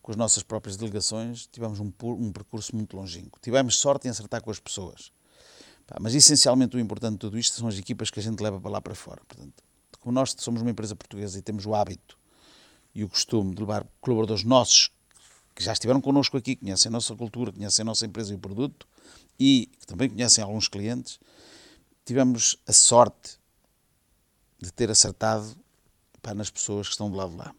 com 0.00 0.10
as 0.10 0.16
nossas 0.16 0.42
próprias 0.42 0.76
delegações, 0.76 1.46
tivemos 1.46 1.78
um, 1.78 1.92
um 2.02 2.32
percurso 2.32 2.74
muito 2.74 2.96
longínquo. 2.96 3.38
Tivemos 3.40 3.78
sorte 3.78 4.06
em 4.06 4.10
acertar 4.10 4.42
com 4.42 4.50
as 4.50 4.58
pessoas. 4.58 5.12
Mas 6.00 6.14
essencialmente 6.14 6.76
o 6.76 6.80
importante 6.80 7.12
de 7.12 7.18
tudo 7.18 7.38
isto 7.38 7.56
são 7.56 7.68
as 7.68 7.78
equipas 7.78 8.10
que 8.10 8.18
a 8.18 8.22
gente 8.22 8.40
leva 8.42 8.58
para 8.60 8.70
lá 8.70 8.80
para 8.80 8.94
fora. 8.94 9.20
Portanto, 9.28 9.62
como 10.00 10.14
nós 10.14 10.34
somos 10.38 10.62
uma 10.62 10.70
empresa 10.70 10.96
portuguesa 10.96 11.38
e 11.38 11.42
temos 11.42 11.66
o 11.66 11.74
hábito 11.74 12.18
e 12.94 13.04
o 13.04 13.08
costume 13.08 13.54
de 13.54 13.60
levar 13.60 13.86
colaboradores 14.00 14.44
nossos 14.44 14.90
que 15.54 15.62
já 15.62 15.72
estiveram 15.72 16.00
connosco 16.00 16.36
aqui, 16.36 16.56
conhecem 16.56 16.88
a 16.88 16.92
nossa 16.92 17.14
cultura, 17.14 17.52
conhecem 17.52 17.82
a 17.82 17.86
nossa 17.86 18.04
empresa 18.04 18.32
e 18.32 18.36
o 18.36 18.38
produto 18.38 18.88
e 19.38 19.70
também 19.86 20.08
conhecem 20.08 20.42
alguns 20.42 20.68
clientes, 20.68 21.20
tivemos 22.04 22.56
a 22.66 22.72
sorte 22.72 23.38
de 24.60 24.72
ter 24.72 24.90
acertado 24.90 25.56
para 26.24 26.34
nas 26.34 26.50
pessoas 26.50 26.86
que 26.86 26.92
estão 26.92 27.10
do 27.10 27.16
lado 27.18 27.32
de 27.32 27.36
lá. 27.36 27.54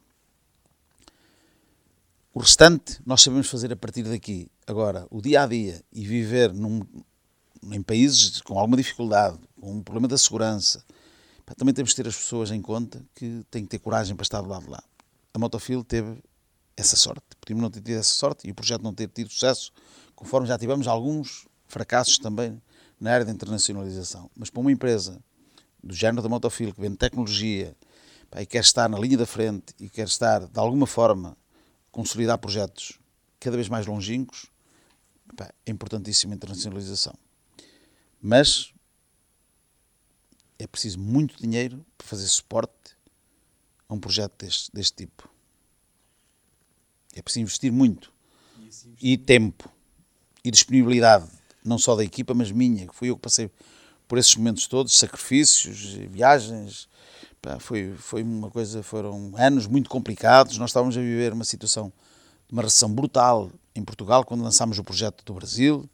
O 2.34 2.40
restante 2.40 3.00
nós 3.06 3.22
sabemos 3.22 3.48
fazer 3.48 3.72
a 3.72 3.76
partir 3.76 4.02
daqui. 4.02 4.50
Agora, 4.66 5.08
o 5.12 5.22
dia 5.22 5.44
a 5.44 5.48
dia 5.48 5.82
e 5.94 6.04
viver 6.04 6.52
num, 6.52 6.82
em 7.72 7.82
países 7.84 8.42
com 8.42 8.58
alguma 8.58 8.76
dificuldade, 8.76 9.40
com 9.62 9.72
um 9.72 9.84
problema 9.84 10.08
da 10.08 10.18
segurança, 10.18 10.84
também 11.56 11.76
temos 11.76 11.92
que 11.92 11.96
ter 12.02 12.10
as 12.10 12.16
pessoas 12.16 12.50
em 12.50 12.60
conta 12.60 13.06
que 13.14 13.46
têm 13.52 13.64
que 13.64 13.70
ter 13.70 13.80
coragem 13.80 14.16
para 14.16 14.24
estar 14.24 14.42
do 14.42 14.50
lado 14.50 14.66
de 14.66 14.72
lá. 14.72 14.84
A 15.32 15.38
Motofil 15.38 15.84
teve 15.84 16.18
essa 16.76 16.96
sorte. 16.96 17.24
Podíamos 17.40 17.62
não 17.62 17.70
ter 17.70 17.82
tido 17.82 18.00
essa 18.00 18.16
sorte 18.16 18.48
e 18.48 18.52
o 18.52 18.56
projeto 18.56 18.82
não 18.82 18.94
ter 18.94 19.08
tido 19.10 19.30
sucesso, 19.30 19.72
conforme 20.16 20.48
já 20.48 20.58
tivemos 20.58 20.88
alguns 20.88 21.48
fracassos 21.68 22.18
também 22.18 22.60
na 23.00 23.14
área 23.14 23.26
da 23.26 23.32
internacionalização. 23.32 24.30
Mas 24.36 24.50
para 24.50 24.60
uma 24.60 24.72
empresa 24.72 25.22
do 25.84 25.94
género 25.94 26.24
da 26.24 26.28
Motofil, 26.28 26.74
que 26.74 26.82
vende 26.82 26.98
tecnologia 26.98 27.76
pá, 27.78 27.85
e 28.42 28.46
quer 28.46 28.62
estar 28.62 28.90
na 28.90 29.00
linha 29.00 29.18
da 29.18 29.26
frente 29.26 29.74
e 29.80 29.90
quer 29.90 30.08
estar, 30.08 30.46
de 30.48 30.60
alguma 30.60 30.86
forma, 30.86 31.38
consolidar 31.92 32.38
projetos 32.38 33.00
cada 33.40 33.56
vez 33.56 33.70
mais 33.70 33.86
longínquos, 33.86 34.48
é 35.66 35.72
importantíssima 35.72 36.34
a 36.34 36.36
internacionalização. 36.36 37.14
Mas 38.22 38.74
é 40.58 40.66
preciso 40.66 41.00
muito 41.00 41.38
dinheiro 41.38 41.86
para 41.98 42.08
fazer 42.08 42.28
suporte 42.28 42.96
a 43.88 43.94
um 43.94 44.00
projeto 44.00 44.44
deste, 44.44 44.72
deste 44.74 44.96
tipo. 45.06 45.30
É 47.14 47.22
preciso 47.22 47.44
investir 47.44 47.72
muito. 47.72 48.12
E, 49.02 49.14
e 49.14 49.18
tempo. 49.18 49.72
E 50.44 50.52
disponibilidade. 50.52 51.30
Não 51.64 51.78
só 51.78 51.96
da 51.96 52.04
equipa, 52.04 52.34
mas 52.34 52.52
minha. 52.52 52.88
Que 52.88 52.96
fui 52.96 53.10
eu 53.10 53.16
que 53.16 53.22
passei 53.22 53.50
por 54.08 54.18
esses 54.18 54.36
momentos 54.36 54.68
todos, 54.68 54.98
sacrifícios, 54.98 55.94
viagens. 56.10 56.88
Foi, 57.60 57.94
foi 57.98 58.24
uma 58.24 58.50
coisa, 58.50 58.82
foram 58.84 59.32
anos 59.36 59.68
muito 59.68 59.90
complicados. 59.90 60.58
Nós 60.58 60.70
estávamos 60.70 60.98
a 60.98 61.02
viver 61.02 61.34
uma 61.34 61.44
situação 61.44 61.92
de 62.48 62.54
uma 62.54 62.62
recessão 62.62 62.92
brutal 62.92 63.50
em 63.76 63.84
Portugal 63.84 64.24
quando 64.24 64.44
lançámos 64.44 64.78
o 64.80 64.84
projeto 64.84 65.24
do 65.26 65.34
Brasil. 65.34 65.90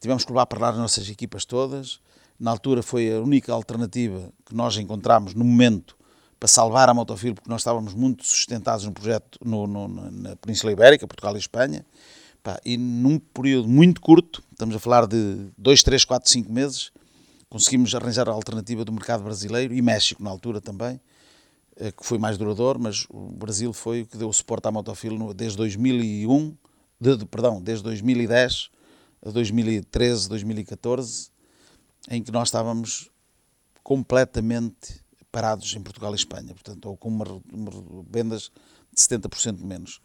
Tivemos 0.00 0.24
que 0.24 0.32
levar 0.32 0.46
para 0.46 0.58
lá 0.58 0.68
as 0.70 0.76
nossas 0.76 1.08
equipas 1.08 1.44
todas. 1.44 2.00
Na 2.38 2.50
altura 2.50 2.82
foi 2.82 3.12
a 3.12 3.20
única 3.20 3.52
alternativa 3.52 4.30
que 4.44 4.54
nós 4.54 4.76
encontramos 4.76 5.34
no 5.34 5.44
momento 5.44 5.96
para 6.38 6.48
salvar 6.48 6.88
a 6.88 6.94
Motofil, 6.94 7.34
porque 7.34 7.48
nós 7.48 7.62
estávamos 7.62 7.94
muito 7.94 8.26
sustentados 8.26 8.84
no 8.84 8.92
projeto 8.92 9.38
no, 9.42 9.66
no, 9.66 9.88
na 9.88 10.36
Península 10.36 10.72
Ibérica, 10.72 11.06
Portugal 11.06 11.34
e 11.34 11.38
Espanha, 11.38 11.84
e 12.64 12.76
num 12.76 13.18
período 13.18 13.68
muito 13.68 14.00
curto, 14.00 14.42
estamos 14.52 14.76
a 14.76 14.78
falar 14.78 15.06
de 15.06 15.48
2, 15.56 15.82
3, 15.82 16.04
4, 16.04 16.30
5 16.30 16.52
meses, 16.52 16.92
conseguimos 17.48 17.94
arranjar 17.94 18.28
a 18.28 18.32
alternativa 18.32 18.84
do 18.84 18.92
mercado 18.92 19.22
brasileiro 19.22 19.74
e 19.74 19.80
México 19.80 20.22
na 20.22 20.30
altura 20.30 20.60
também, 20.60 21.00
eh, 21.76 21.92
que 21.92 22.04
foi 22.04 22.18
mais 22.18 22.36
duradouro, 22.36 22.80
mas 22.80 23.06
o 23.08 23.30
Brasil 23.32 23.72
foi 23.72 24.02
o 24.02 24.06
que 24.06 24.16
deu 24.16 24.32
suporte 24.32 24.66
à 24.66 24.72
Motofil 24.72 25.32
desde 25.34 25.56
2001, 25.56 26.56
de, 27.00 27.26
perdão, 27.26 27.60
desde 27.60 27.84
2010 27.84 28.70
a 29.24 29.30
2013, 29.30 30.28
2014, 30.28 31.30
em 32.10 32.22
que 32.22 32.30
nós 32.30 32.48
estávamos 32.48 33.10
completamente 33.82 35.04
parados 35.30 35.74
em 35.74 35.82
Portugal 35.82 36.12
e 36.12 36.16
Espanha, 36.16 36.54
portanto, 36.54 36.86
ou 36.86 36.96
com 36.96 37.08
uma, 37.08 37.24
uma 37.52 37.70
vendas 38.10 38.50
de 38.92 39.00
70% 39.00 39.60
menos. 39.62 40.00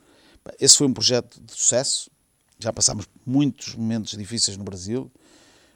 Esse 0.60 0.78
foi 0.78 0.88
um 0.88 0.94
projeto 0.94 1.42
de 1.42 1.54
sucesso, 1.54 2.12
já 2.60 2.74
passámos 2.74 3.08
muitos 3.26 3.76
momentos 3.76 4.18
difíceis 4.18 4.58
no 4.58 4.64
Brasil, 4.64 5.12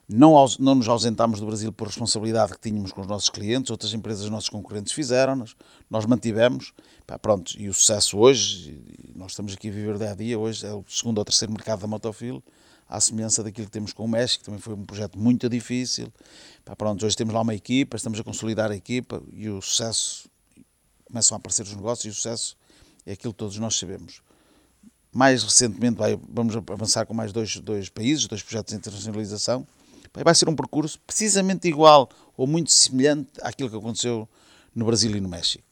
não, 0.07 0.33
não 0.59 0.75
nos 0.75 0.87
ausentámos 0.87 1.39
do 1.39 1.47
Brasil 1.47 1.71
por 1.71 1.87
responsabilidade 1.87 2.53
que 2.53 2.59
tínhamos 2.59 2.91
com 2.91 3.01
os 3.01 3.07
nossos 3.07 3.29
clientes, 3.29 3.71
outras 3.71 3.93
empresas, 3.93 4.29
nossos 4.29 4.49
concorrentes 4.49 4.93
fizeram-nos, 4.93 5.55
nós 5.89 6.05
mantivemos, 6.05 6.73
pá, 7.07 7.17
pronto, 7.17 7.59
e 7.59 7.67
o 7.67 7.73
sucesso 7.73 8.17
hoje, 8.17 8.83
nós 9.15 9.31
estamos 9.31 9.53
aqui 9.53 9.69
a 9.69 9.71
viver 9.71 9.97
dia 9.97 10.11
a 10.11 10.15
dia, 10.15 10.37
hoje 10.37 10.65
é 10.65 10.73
o 10.73 10.85
segundo 10.87 11.17
ou 11.17 11.25
terceiro 11.25 11.51
mercado 11.51 11.81
da 11.81 11.87
Motofil, 11.87 12.43
à 12.87 13.01
semelhança 13.01 13.43
daquilo 13.43 13.65
que 13.65 13.71
temos 13.71 13.93
com 13.93 14.05
o 14.05 14.07
México, 14.07 14.43
que 14.43 14.45
também 14.45 14.61
foi 14.61 14.75
um 14.75 14.85
projeto 14.85 15.17
muito 15.17 15.49
difícil. 15.49 16.13
Pá, 16.63 16.75
pronto, 16.75 17.03
hoje 17.03 17.17
temos 17.17 17.33
lá 17.33 17.41
uma 17.41 17.55
equipa, 17.55 17.97
estamos 17.97 18.19
a 18.19 18.23
consolidar 18.23 18.69
a 18.69 18.75
equipa 18.75 19.23
e 19.33 19.49
o 19.49 19.59
sucesso, 19.59 20.29
começam 21.05 21.35
a 21.35 21.37
aparecer 21.37 21.63
os 21.63 21.75
negócios 21.75 22.05
e 22.05 22.09
o 22.09 22.13
sucesso 22.13 22.55
é 23.07 23.13
aquilo 23.13 23.33
que 23.33 23.39
todos 23.39 23.57
nós 23.57 23.75
sabemos. 23.75 24.21
Mais 25.11 25.43
recentemente 25.43 25.97
vai, 25.97 26.19
vamos 26.29 26.55
avançar 26.55 27.05
com 27.07 27.13
mais 27.13 27.31
dois, 27.31 27.57
dois 27.57 27.89
países, 27.89 28.27
dois 28.27 28.43
projetos 28.43 28.73
de 28.73 28.77
internacionalização. 28.77 29.65
Vai 30.23 30.35
ser 30.35 30.47
um 30.49 30.55
percurso 30.55 30.99
precisamente 31.05 31.67
igual 31.67 32.09
ou 32.37 32.47
muito 32.47 32.71
semelhante 32.71 33.29
àquilo 33.41 33.69
que 33.69 33.75
aconteceu 33.75 34.27
no 34.73 34.85
Brasil 34.85 35.15
e 35.15 35.21
no 35.21 35.29
México. 35.29 35.63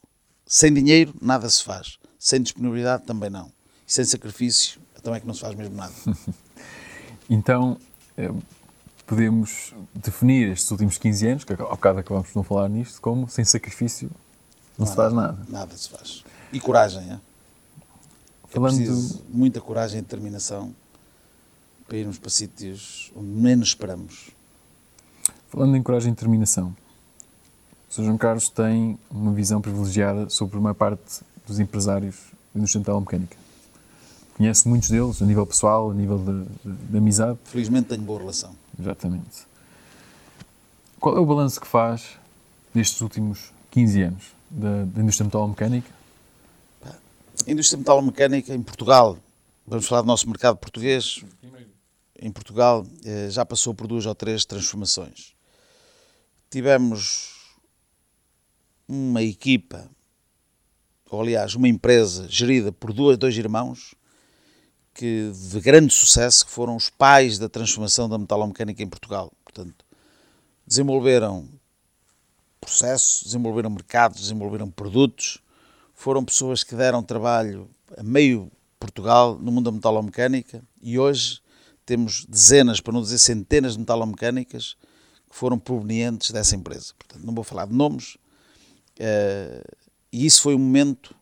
Sem 0.46 0.74
dinheiro, 0.74 1.14
nada 1.22 1.50
se 1.50 1.64
faz. 1.64 1.98
Sem 2.20 2.42
disponibilidade, 2.42 3.04
também 3.04 3.30
não. 3.30 3.52
E 3.88 3.94
sem 3.94 4.06
sacrifício, 4.06 4.80
então 5.00 5.14
é 5.14 5.20
que 5.20 5.28
não 5.28 5.34
se 5.34 5.42
faz 5.42 5.56
mesmo 5.56 5.76
nada. 5.76 5.94
Então, 7.30 7.80
eh, 8.18 8.32
podemos 9.08 9.74
definir 9.96 10.52
estes 10.52 10.70
últimos 10.70 10.98
15 10.98 11.28
anos, 11.28 11.44
que 11.46 11.54
ao 11.54 11.70
bocado 11.70 12.00
acabamos 12.00 12.30
de 12.30 12.36
não 12.36 12.44
falar 12.44 12.68
nisto, 12.68 13.00
como 13.02 13.30
sem 13.30 13.46
sacrifício 13.46 14.12
não, 14.78 14.86
não 14.86 14.88
se 14.88 14.96
faz 14.96 15.14
nada. 15.14 15.38
Nada 15.48 15.76
se 15.76 15.90
faz. 15.90 16.24
E 16.52 16.60
coragem, 16.60 17.02
é? 17.12 17.20
Falando... 18.50 18.82
É 18.82 19.22
muita 19.30 19.62
coragem 19.62 20.00
e 20.00 20.02
determinação 20.02 20.76
para 21.94 22.00
irmos 22.00 22.18
para 22.18 22.32
sítios 22.32 23.12
onde 23.16 23.28
menos 23.28 23.68
esperamos. 23.68 24.32
Falando 25.48 25.78
em 25.78 25.84
coragem 25.84 26.12
e 26.12 26.16
determinação, 26.16 26.76
o 27.88 27.94
Sr. 27.94 28.06
João 28.06 28.18
Carlos 28.18 28.50
tem 28.50 28.98
uma 29.12 29.32
visão 29.32 29.62
privilegiada 29.62 30.28
sobre 30.28 30.58
uma 30.58 30.74
parte 30.74 31.22
dos 31.46 31.60
empresários 31.60 32.16
da 32.52 32.60
indústria 32.60 33.00
mecânica 33.00 33.38
conhece 34.36 34.68
muitos 34.68 34.90
deles, 34.90 35.22
a 35.22 35.26
nível 35.28 35.46
pessoal, 35.46 35.92
a 35.92 35.94
nível 35.94 36.18
de, 36.18 36.46
de, 36.68 36.78
de 36.90 36.98
amizade. 36.98 37.38
Felizmente 37.44 37.90
tenho 37.90 38.02
boa 38.02 38.22
relação. 38.22 38.56
Exatamente. 38.80 39.46
Qual 41.00 41.16
é 41.16 41.20
o 41.20 41.26
balanço 41.28 41.62
que 41.62 41.68
faz 41.68 42.18
destes 42.74 43.00
últimos 43.02 43.54
15 43.70 44.02
anos 44.02 44.24
da, 44.50 44.86
da 44.86 45.00
indústria 45.00 45.26
metalomecânica? 45.26 45.92
A 46.84 47.52
indústria 47.52 47.78
metalomecânica 47.78 48.52
em 48.52 48.64
Portugal, 48.64 49.16
vamos 49.68 49.88
falar 49.88 50.02
do 50.02 50.08
nosso 50.08 50.28
mercado 50.28 50.58
português, 50.58 51.24
em 52.24 52.32
Portugal 52.32 52.88
eh, 53.04 53.30
já 53.30 53.46
passou 53.46 53.74
por 53.74 53.86
duas 53.86 54.06
ou 54.06 54.16
três 54.16 54.46
transformações. 54.46 55.34
Tivemos 56.50 57.58
uma 58.88 59.22
equipa, 59.22 59.90
ou 61.10 61.20
aliás, 61.20 61.54
uma 61.54 61.68
empresa 61.68 62.26
gerida 62.30 62.72
por 62.72 62.94
dois, 62.94 63.18
dois 63.18 63.38
irmãos, 63.38 63.94
que, 64.94 65.34
de 65.34 65.60
grande 65.60 65.94
sucesso, 65.94 66.46
que 66.46 66.52
foram 66.52 66.78
os 66.78 66.90
pais 66.90 67.38
da 67.38 67.50
transformação 67.50 68.08
da 68.08 68.18
metalomecânica 68.18 68.82
em 68.82 68.88
Portugal. 68.88 69.34
Portanto, 69.44 69.84
desenvolveram 70.66 71.50
processos, 72.62 73.24
desenvolveram 73.26 73.70
mercados, 73.70 74.22
desenvolveram 74.22 74.72
produtos, 74.72 75.40
foram 75.94 76.24
pessoas 76.24 76.64
que 76.64 76.74
deram 76.74 77.04
trabalho 77.04 77.70
a 77.98 78.04
meio 78.04 78.50
Portugal 78.80 79.38
no 79.38 79.52
mundo 79.52 79.66
da 79.66 79.72
metalomecânica 79.72 80.64
e 80.82 80.98
hoje 80.98 81.43
temos 81.86 82.26
dezenas, 82.26 82.80
para 82.80 82.94
não 82.94 83.02
dizer 83.02 83.20
centenas 83.20 83.74
de 83.74 83.80
metalomecânicas 83.80 84.76
que 85.30 85.36
foram 85.36 85.58
provenientes 85.58 86.32
dessa 86.32 86.56
empresa. 86.56 86.94
Portanto, 86.98 87.26
não 87.26 87.34
vou 87.34 87.44
falar 87.44 87.66
de 87.66 87.74
nomes. 87.74 88.16
Uh, 89.00 89.64
e 90.12 90.26
isso 90.26 90.42
foi 90.42 90.56
um 90.56 90.60
momento 90.60 91.16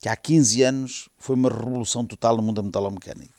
que 0.00 0.08
há 0.08 0.16
15 0.16 0.62
anos 0.62 1.08
foi 1.18 1.36
uma 1.36 1.48
revolução 1.48 2.04
total 2.04 2.36
no 2.36 2.42
mundo 2.42 2.56
da 2.56 2.62
metalomecânica. 2.62 3.32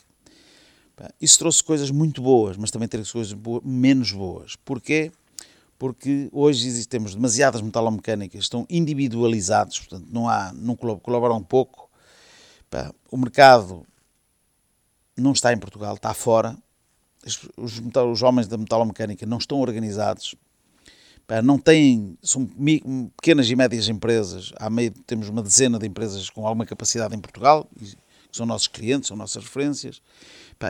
Isso 1.19 1.37
trouxe 1.37 1.63
coisas 1.63 1.91
muito 1.91 2.21
boas, 2.21 2.55
mas 2.55 2.71
também 2.71 2.87
trouxe 2.87 3.11
coisas 3.11 3.33
boas, 3.33 3.61
menos 3.63 4.11
boas. 4.11 4.55
Porquê? 4.55 5.11
Porque 5.77 6.29
hoje 6.31 6.85
temos 6.87 7.13
demasiadas 7.13 7.61
metalomecânicas, 7.61 8.43
estão 8.43 8.65
individualizados, 8.69 9.79
portanto, 9.79 10.07
não 10.09 10.29
há, 10.29 10.53
não 10.53 10.75
colaboram 10.75 11.43
pouco. 11.43 11.89
O 13.11 13.17
mercado 13.17 13.85
não 15.17 15.31
está 15.31 15.53
em 15.53 15.57
Portugal, 15.57 15.95
está 15.95 16.13
fora. 16.13 16.57
Os, 17.57 17.81
os 17.93 18.21
homens 18.21 18.47
da 18.47 18.57
metalomecânica 18.57 19.25
não 19.25 19.37
estão 19.37 19.59
organizados, 19.59 20.35
não 21.43 21.57
têm, 21.57 22.17
são 22.21 22.45
pequenas 23.17 23.49
e 23.49 23.55
médias 23.55 23.89
empresas, 23.89 24.51
há 24.57 24.69
meio, 24.69 24.91
temos 25.07 25.27
uma 25.27 25.41
dezena 25.41 25.79
de 25.79 25.87
empresas 25.87 26.29
com 26.29 26.45
alguma 26.45 26.65
capacidade 26.65 27.15
em 27.15 27.19
Portugal, 27.19 27.67
que 27.75 27.97
são 28.31 28.45
nossos 28.45 28.67
clientes, 28.67 29.07
são 29.07 29.17
nossas 29.17 29.43
referências, 29.43 30.01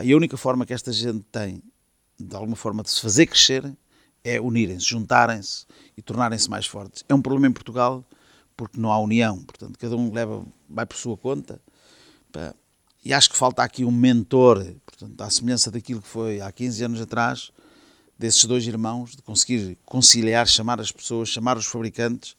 e 0.02 0.12
a 0.12 0.16
única 0.16 0.36
forma 0.36 0.64
que 0.64 0.72
esta 0.72 0.90
gente 0.92 1.24
tem, 1.30 1.62
de 2.18 2.34
alguma 2.34 2.56
forma, 2.56 2.82
de 2.82 2.90
se 2.90 3.02
fazer 3.02 3.26
crescer, 3.26 3.76
é 4.24 4.40
unirem-se, 4.40 4.86
juntarem-se 4.86 5.66
e 5.96 6.02
tornarem-se 6.02 6.48
mais 6.48 6.66
fortes. 6.66 7.04
É 7.08 7.14
um 7.14 7.20
problema 7.20 7.48
em 7.48 7.52
Portugal 7.52 8.04
porque 8.56 8.80
não 8.80 8.90
há 8.90 8.98
união, 8.98 9.44
portanto, 9.44 9.78
cada 9.78 9.94
um 9.94 10.10
leva, 10.12 10.44
vai 10.68 10.86
por 10.86 10.96
sua 10.96 11.16
conta, 11.18 11.60
e 13.06 13.14
acho 13.14 13.30
que 13.30 13.36
falta 13.36 13.62
aqui 13.62 13.84
um 13.84 13.92
mentor, 13.92 14.66
portanto, 14.84 15.20
à 15.20 15.30
semelhança 15.30 15.70
daquilo 15.70 16.02
que 16.02 16.08
foi 16.08 16.40
há 16.40 16.50
15 16.50 16.82
anos 16.82 17.00
atrás, 17.00 17.52
desses 18.18 18.44
dois 18.46 18.66
irmãos, 18.66 19.14
de 19.14 19.22
conseguir 19.22 19.78
conciliar, 19.84 20.48
chamar 20.48 20.80
as 20.80 20.90
pessoas, 20.90 21.28
chamar 21.28 21.56
os 21.56 21.66
fabricantes 21.66 22.36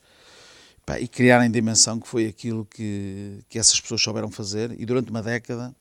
pá, 0.85 0.99
e 0.99 1.07
criarem 1.07 1.49
dimensão, 1.49 1.97
que 1.97 2.05
foi 2.05 2.25
aquilo 2.25 2.65
que, 2.65 3.39
que 3.47 3.57
essas 3.57 3.79
pessoas 3.79 4.01
souberam 4.01 4.29
fazer. 4.29 4.75
E 4.77 4.85
durante 4.85 5.09
uma 5.09 5.21
década, 5.21 5.73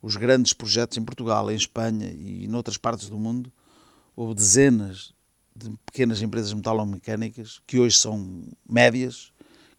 os 0.00 0.14
grandes 0.14 0.52
projetos 0.52 0.96
em 0.96 1.02
Portugal, 1.02 1.50
em 1.50 1.56
Espanha 1.56 2.12
e 2.12 2.44
em 2.44 2.54
outras 2.54 2.76
partes 2.76 3.08
do 3.08 3.18
mundo, 3.18 3.52
houve 4.14 4.36
dezenas 4.36 5.12
de 5.56 5.70
pequenas 5.84 6.22
empresas 6.22 6.52
metalomecânicas, 6.52 7.60
que 7.66 7.80
hoje 7.80 7.98
são 7.98 8.44
médias, 8.64 9.32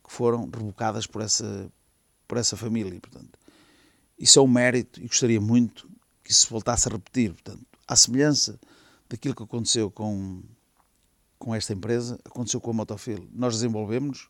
que 0.05 0.12
foram 0.12 0.41
rebocadas 0.43 1.08
por 1.08 1.22
essa, 1.22 1.72
por 2.27 2.38
essa 2.38 2.58
família. 2.58 3.00
Portanto, 3.00 3.39
isso 4.21 4.37
é 4.37 4.41
um 4.41 4.47
mérito 4.47 5.01
e 5.01 5.07
gostaria 5.07 5.41
muito 5.41 5.89
que 6.23 6.31
isso 6.31 6.47
voltasse 6.49 6.87
a 6.87 6.91
repetir. 6.91 7.31
Portanto, 7.31 7.65
à 7.87 7.95
semelhança 7.95 8.59
daquilo 9.09 9.33
que 9.33 9.41
aconteceu 9.41 9.89
com, 9.89 10.43
com 11.39 11.55
esta 11.55 11.73
empresa, 11.73 12.19
aconteceu 12.23 12.61
com 12.61 12.69
a 12.69 12.73
Motofil. 12.73 13.27
Nós 13.33 13.55
desenvolvemos, 13.55 14.29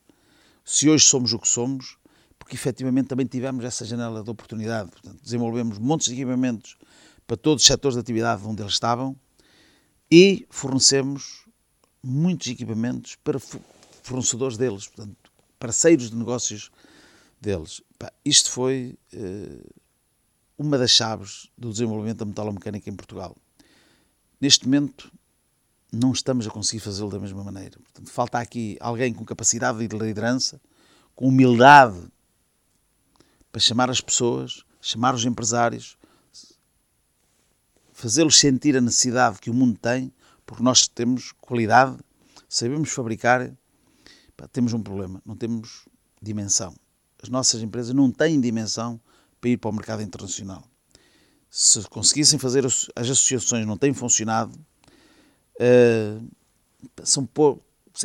se 0.64 0.90
hoje 0.90 1.04
somos 1.04 1.34
o 1.34 1.40
que 1.40 1.48
somos, 1.48 1.98
porque 2.40 2.56
efetivamente 2.56 3.08
também 3.08 3.26
tivemos 3.26 3.66
essa 3.66 3.84
janela 3.84 4.24
de 4.24 4.30
oportunidade. 4.30 4.90
Portanto, 4.90 5.22
desenvolvemos 5.22 5.78
montes 5.78 6.08
de 6.08 6.14
equipamentos 6.14 6.78
para 7.28 7.36
todos 7.36 7.62
os 7.62 7.68
setores 7.68 7.96
de 7.96 8.00
atividade 8.00 8.42
onde 8.46 8.62
eles 8.62 8.74
estavam 8.74 9.16
e 10.10 10.48
fornecemos 10.50 11.46
muitos 12.02 12.48
equipamentos 12.48 13.16
para 13.18 13.40
fornecedores 14.02 14.58
deles, 14.58 14.88
portanto, 14.88 15.32
parceiros 15.60 16.10
de 16.10 16.16
negócios 16.16 16.72
deles. 17.40 17.82
isto 18.24 18.52
foi 18.52 18.98
uh, 19.14 19.81
uma 20.62 20.78
das 20.78 20.92
chaves 20.92 21.50
do 21.58 21.72
desenvolvimento 21.72 22.20
da 22.20 22.26
metalomecânica 22.26 22.90
em 22.90 22.96
Portugal. 22.96 23.36
Neste 24.40 24.66
momento, 24.66 25.12
não 25.92 26.12
estamos 26.12 26.48
a 26.48 26.50
conseguir 26.50 26.80
fazê-lo 26.82 27.10
da 27.10 27.20
mesma 27.20 27.44
maneira. 27.44 27.78
Portanto, 27.80 28.10
falta 28.10 28.40
aqui 28.40 28.78
alguém 28.80 29.14
com 29.14 29.26
capacidade 29.26 29.86
de 29.86 29.98
liderança, 29.98 30.62
com 31.16 31.28
humildade 31.28 32.00
para 33.52 33.60
chamar 33.60 33.90
as 33.90 34.00
pessoas, 34.00 34.64
chamar 34.80 35.14
os 35.14 35.26
empresários, 35.26 35.98
fazê-los 37.92 38.40
sentir 38.40 38.78
a 38.78 38.82
necessidade 38.82 39.40
que 39.40 39.50
o 39.50 39.54
mundo 39.54 39.78
tem, 39.78 40.14
porque 40.46 40.64
nós 40.64 40.88
temos 40.88 41.34
qualidade, 41.34 41.98
sabemos 42.48 42.92
fabricar, 42.92 43.52
temos 44.52 44.74
um 44.74 44.82
problema, 44.82 45.22
não 45.26 45.36
temos 45.36 45.88
dimensão. 46.22 46.76
As 47.22 47.30
nossas 47.30 47.62
empresas 47.62 47.94
não 47.94 48.12
têm 48.12 48.40
dimensão 48.40 49.00
para 49.42 49.50
ir 49.50 49.58
para 49.58 49.70
o 49.70 49.74
mercado 49.74 50.02
internacional 50.02 50.64
se 51.52 51.82
conseguissem 51.90 52.40
fazer 52.40 52.66
as 52.66 52.88
associações, 52.96 53.68
não 53.68 53.78
têm 53.78 53.94
funcionado, 53.94 54.58
uh, 55.60 56.30
são 57.04 57.28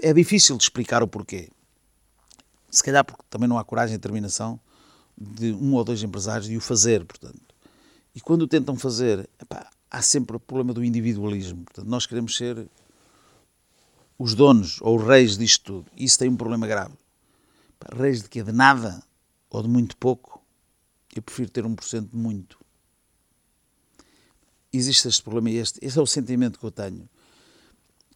é 0.03 0.12
difícil 0.12 0.57
de 0.57 0.64
explicar 0.64 1.01
o 1.01 1.07
porquê. 1.07 1.49
Se 2.68 2.83
calhar 2.83 3.05
porque 3.05 3.22
também 3.31 3.49
não 3.49 3.57
há 3.57 3.64
coragem 3.64 3.94
e 3.94 3.99
determinação 3.99 4.59
de 5.16 5.53
um 5.53 5.75
ou 5.75 5.85
dois 5.85 6.03
empresários 6.03 6.49
de 6.49 6.57
o 6.57 6.61
fazer, 6.61 7.05
portanto. 7.05 7.40
E 8.12 8.20
quando 8.20 8.49
tentam 8.49 8.77
fazer, 8.77 9.31
epá, 9.40 9.70
há 9.88 10.03
sempre 10.03 10.37
o 10.37 10.40
problema 10.40 10.75
do 10.75 10.85
individualismo. 10.85 11.64
Portanto, 11.64 11.87
nós 11.87 12.05
queremos 12.05 12.37
ser 12.37 12.68
os 14.18 14.35
donos 14.35 14.81
ou 14.81 14.96
os 14.96 15.07
reis 15.07 15.38
disto 15.38 15.64
tudo. 15.64 15.90
Isso 15.96 16.18
tem 16.18 16.29
um 16.29 16.37
problema 16.37 16.66
grave. 16.66 16.94
Reis 17.94 18.22
de 18.22 18.29
quê? 18.29 18.42
De 18.42 18.53
nada 18.53 19.03
ou 19.49 19.62
de 19.62 19.68
muito 19.68 19.96
pouco? 19.96 20.36
Eu 21.18 21.22
prefiro 21.22 21.50
ter 21.50 21.64
1% 21.64 22.11
de 22.11 22.16
muito 22.16 22.59
existe 24.76 25.09
este 25.09 25.22
problema 25.22 25.50
e 25.50 25.57
este, 25.57 25.79
este 25.83 25.98
é 25.98 26.02
o 26.02 26.07
sentimento 26.07 26.59
que 26.59 26.64
eu 26.64 26.70
tenho. 26.70 27.09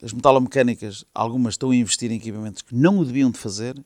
As 0.03 0.13
metalomecânicas, 0.13 1.05
algumas 1.15 1.55
estão 1.55 1.71
a 1.71 1.77
investir 1.77 2.11
em 2.11 2.17
equipamentos 2.17 2.63
que 2.63 2.75
não 2.75 2.99
o 2.99 3.05
deviam 3.05 3.31
de 3.31 3.39
fazer 3.39 3.83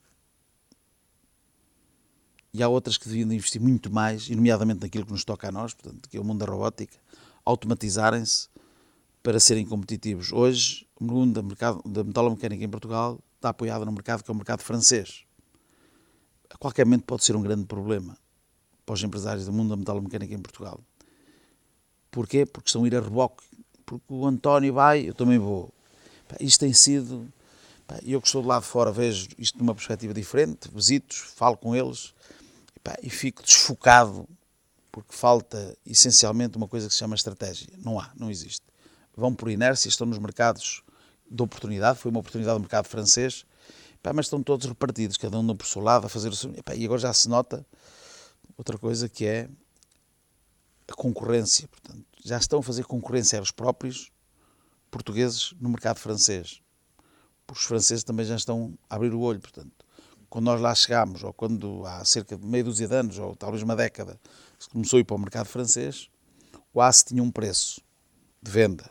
e 2.52 2.62
há 2.62 2.68
outras 2.68 2.96
que 2.96 3.08
deviam 3.08 3.28
de 3.28 3.34
investir 3.34 3.60
muito 3.60 3.92
mais, 3.92 4.28
e 4.28 4.36
nomeadamente 4.36 4.82
naquilo 4.82 5.04
que 5.04 5.10
nos 5.10 5.24
toca 5.24 5.48
a 5.48 5.52
nós, 5.52 5.74
portanto, 5.74 6.08
que 6.08 6.16
é 6.16 6.20
o 6.20 6.24
mundo 6.24 6.38
da 6.38 6.46
robótica, 6.46 6.96
automatizarem-se 7.44 8.48
para 9.24 9.40
serem 9.40 9.66
competitivos. 9.66 10.32
Hoje, 10.32 10.86
o 10.94 11.02
mundo 11.02 11.34
da, 11.34 11.42
mercado, 11.42 11.82
da 11.84 12.04
metalomecânica 12.04 12.64
em 12.64 12.68
Portugal 12.68 13.18
está 13.34 13.48
apoiado 13.48 13.84
no 13.84 13.90
mercado 13.90 14.22
que 14.22 14.30
é 14.30 14.32
o 14.32 14.36
mercado 14.36 14.62
francês. 14.62 15.24
A 16.48 16.56
qualquer 16.56 16.86
momento 16.86 17.02
pode 17.02 17.24
ser 17.24 17.34
um 17.34 17.42
grande 17.42 17.64
problema 17.64 18.16
para 18.84 18.94
os 18.94 19.02
empresários 19.02 19.46
do 19.46 19.52
mundo 19.52 19.70
da 19.70 19.76
metalomecânica 19.76 20.34
em 20.34 20.38
Portugal. 20.38 20.80
Porquê? 22.10 22.46
Porque 22.46 22.68
estão 22.68 22.84
a 22.84 22.86
ir 22.86 22.96
a 22.96 23.00
reboque. 23.00 23.42
Porque 23.84 24.04
o 24.08 24.26
António 24.26 24.72
vai, 24.72 25.08
eu 25.08 25.14
também 25.14 25.38
vou. 25.38 25.72
Pá, 26.28 26.36
isto 26.40 26.60
tem 26.60 26.72
sido. 26.72 27.26
Pá, 27.86 27.98
eu 28.02 28.20
que 28.20 28.26
estou 28.26 28.40
de 28.40 28.48
lado 28.48 28.62
de 28.62 28.68
fora 28.68 28.90
vejo 28.90 29.28
isto 29.38 29.58
numa 29.58 29.74
perspectiva 29.74 30.14
diferente, 30.14 30.70
visito 30.72 31.14
falo 31.14 31.56
com 31.56 31.76
eles 31.76 32.14
pá, 32.82 32.96
e 33.02 33.10
fico 33.10 33.42
desfocado 33.42 34.26
porque 34.90 35.14
falta 35.14 35.76
essencialmente 35.84 36.56
uma 36.56 36.68
coisa 36.68 36.86
que 36.86 36.92
se 36.92 37.00
chama 37.00 37.16
estratégia. 37.16 37.68
Não 37.78 37.98
há, 37.98 38.10
não 38.16 38.30
existe. 38.30 38.62
Vão 39.16 39.34
por 39.34 39.50
inércia, 39.50 39.88
estão 39.88 40.06
nos 40.06 40.18
mercados 40.18 40.82
de 41.28 41.42
oportunidade, 41.42 41.98
foi 41.98 42.10
uma 42.10 42.20
oportunidade 42.20 42.54
no 42.54 42.60
mercado 42.60 42.86
francês, 42.86 43.44
mas 44.14 44.26
estão 44.26 44.42
todos 44.42 44.66
repartidos, 44.66 45.16
cada 45.16 45.38
um 45.38 45.56
por 45.56 45.66
seu 45.66 45.82
lado, 45.82 46.06
a 46.06 46.08
fazer 46.08 46.28
o 46.28 46.36
seu. 46.36 46.54
E 46.76 46.84
agora 46.84 47.00
já 47.00 47.12
se 47.12 47.28
nota 47.28 47.66
outra 48.56 48.78
coisa 48.78 49.08
que 49.08 49.26
é 49.26 49.48
a 50.88 50.94
concorrência. 50.94 51.68
Portanto, 51.68 52.04
já 52.24 52.38
estão 52.38 52.60
a 52.60 52.62
fazer 52.62 52.84
concorrência 52.84 53.38
aos 53.38 53.50
próprios 53.50 54.10
portugueses 54.90 55.54
no 55.60 55.68
mercado 55.68 55.98
francês. 55.98 56.60
Os 57.50 57.64
franceses 57.64 58.04
também 58.04 58.24
já 58.24 58.36
estão 58.36 58.76
a 58.88 58.96
abrir 58.96 59.12
o 59.12 59.20
olho. 59.20 59.40
Portanto, 59.40 59.72
quando 60.28 60.46
nós 60.46 60.60
lá 60.60 60.74
chegámos, 60.74 61.22
ou 61.22 61.32
quando 61.32 61.84
há 61.86 62.04
cerca 62.04 62.36
de 62.36 62.46
meia 62.46 62.64
dúzia 62.64 62.88
de 62.88 62.94
anos, 62.94 63.18
ou 63.18 63.36
talvez 63.36 63.62
uma 63.62 63.76
década, 63.76 64.18
se 64.58 64.68
começou 64.68 64.96
a 64.96 65.00
ir 65.00 65.04
para 65.04 65.16
o 65.16 65.18
mercado 65.18 65.46
francês, 65.46 66.08
o 66.72 66.80
aço 66.80 67.06
tinha 67.06 67.22
um 67.22 67.30
preço 67.30 67.80
de 68.42 68.50
venda. 68.50 68.90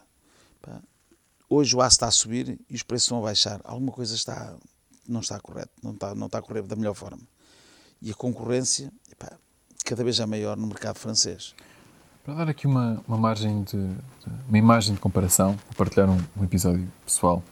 Hoje 1.50 1.76
o 1.76 1.82
aço 1.82 1.96
está 1.96 2.08
a 2.08 2.12
subir 2.12 2.60
e 2.68 2.74
os 2.74 2.82
preços 2.82 3.10
vão 3.10 3.22
baixar. 3.22 3.62
Alguma 3.64 3.92
coisa 3.92 4.16
está, 4.16 4.58
não 5.08 5.20
está 5.20 5.40
correto, 5.40 5.72
não 5.84 5.92
está, 5.92 6.16
não 6.16 6.26
está 6.26 6.40
a 6.40 6.42
correr 6.42 6.64
da 6.64 6.76
melhor 6.76 6.96
forma. 6.96 7.22
E 8.02 8.10
a 8.10 8.14
concorrência 8.16 8.92
cada 9.84 10.04
vez 10.04 10.20
é 10.20 10.26
maior 10.26 10.58
no 10.58 10.68
mercado 10.68 10.98
francês. 10.98 11.54
Para 12.24 12.36
dar 12.36 12.50
aqui 12.50 12.66
uma, 12.66 13.02
uma 13.08 13.18
margem 13.18 13.64
de, 13.64 13.78
uma 14.48 14.58
imagem 14.58 14.94
de 14.96 15.00
comparação, 15.00 15.50
vou 15.50 15.76
partilhar 15.78 16.10
um, 16.10 16.18
um, 16.38 16.44
episódio 16.44 16.88
pessoal, 17.06 17.44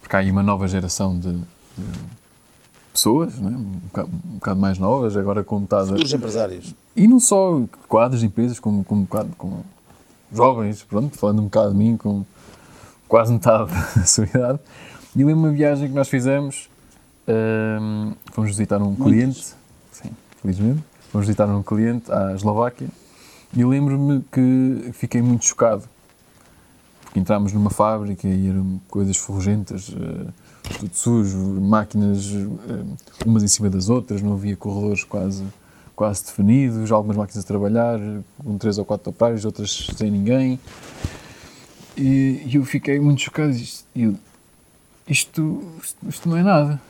porque 0.00 0.14
há 0.14 0.20
aí 0.20 0.30
uma 0.30 0.44
nova 0.44 0.68
geração 0.68 1.18
de, 1.18 1.32
de 1.32 1.84
pessoas, 2.92 3.36
né? 3.38 3.50
um, 3.50 3.80
bocado, 3.88 4.08
um 4.08 4.34
bocado 4.34 4.60
mais 4.60 4.78
novas, 4.78 5.16
agora 5.16 5.42
com 5.42 5.58
metade... 5.58 5.92
Os 5.94 6.12
empresários. 6.12 6.72
E 6.94 7.08
não 7.08 7.18
só 7.18 7.62
quadros 7.88 8.20
de 8.20 8.26
empresas, 8.26 8.60
como, 8.60 8.84
como, 8.84 9.06
com 9.06 9.64
jovens, 10.32 10.84
pronto, 10.84 11.18
falando 11.18 11.40
um 11.40 11.44
bocado 11.44 11.72
de 11.72 11.78
mim, 11.78 11.96
com 11.96 12.24
quase 13.08 13.32
metade 13.32 13.72
da 13.96 14.04
sua 14.04 14.24
idade. 14.24 14.60
E 15.16 15.24
lembro 15.24 15.44
uma 15.44 15.52
viagem 15.52 15.88
que 15.88 15.94
nós 15.94 16.08
fizemos, 16.08 16.70
um, 17.26 18.12
fomos 18.32 18.50
visitar 18.50 18.80
um 18.80 18.86
Muitos. 18.86 19.04
cliente, 19.04 19.54
sim, 19.90 20.10
felizmente, 20.40 20.84
fomos 21.12 21.26
visitar 21.26 21.46
um 21.46 21.62
cliente 21.62 22.10
à 22.10 22.34
Eslováquia, 22.34 22.88
e 23.54 23.62
lembro-me 23.62 24.24
que 24.32 24.90
fiquei 24.94 25.20
muito 25.20 25.44
chocado. 25.44 25.84
Entrámos 27.14 27.52
numa 27.52 27.68
fábrica 27.68 28.26
e 28.26 28.48
eram 28.48 28.80
coisas 28.88 29.18
fugentas, 29.18 29.90
uh, 29.90 30.32
tudo 30.78 30.94
sujo, 30.94 31.38
máquinas 31.60 32.30
uh, 32.30 32.96
umas 33.26 33.42
em 33.42 33.48
cima 33.48 33.68
das 33.68 33.90
outras, 33.90 34.22
não 34.22 34.32
havia 34.32 34.56
corredores 34.56 35.04
quase, 35.04 35.44
quase 35.94 36.24
definidos, 36.24 36.90
algumas 36.90 37.18
máquinas 37.18 37.44
a 37.44 37.46
trabalhar, 37.46 38.00
com 38.42 38.56
três 38.56 38.78
ou 38.78 38.86
quatro 38.86 39.10
operários, 39.10 39.44
outras 39.44 39.88
sem 39.94 40.10
ninguém. 40.10 40.58
E, 41.94 42.42
e 42.46 42.54
eu 42.54 42.64
fiquei 42.64 42.98
muito 42.98 43.20
chocado. 43.20 43.54
Eu, 43.94 44.14
isto, 45.06 45.62
isto 46.08 46.26
não 46.26 46.38
é 46.38 46.42
nada. 46.42 46.80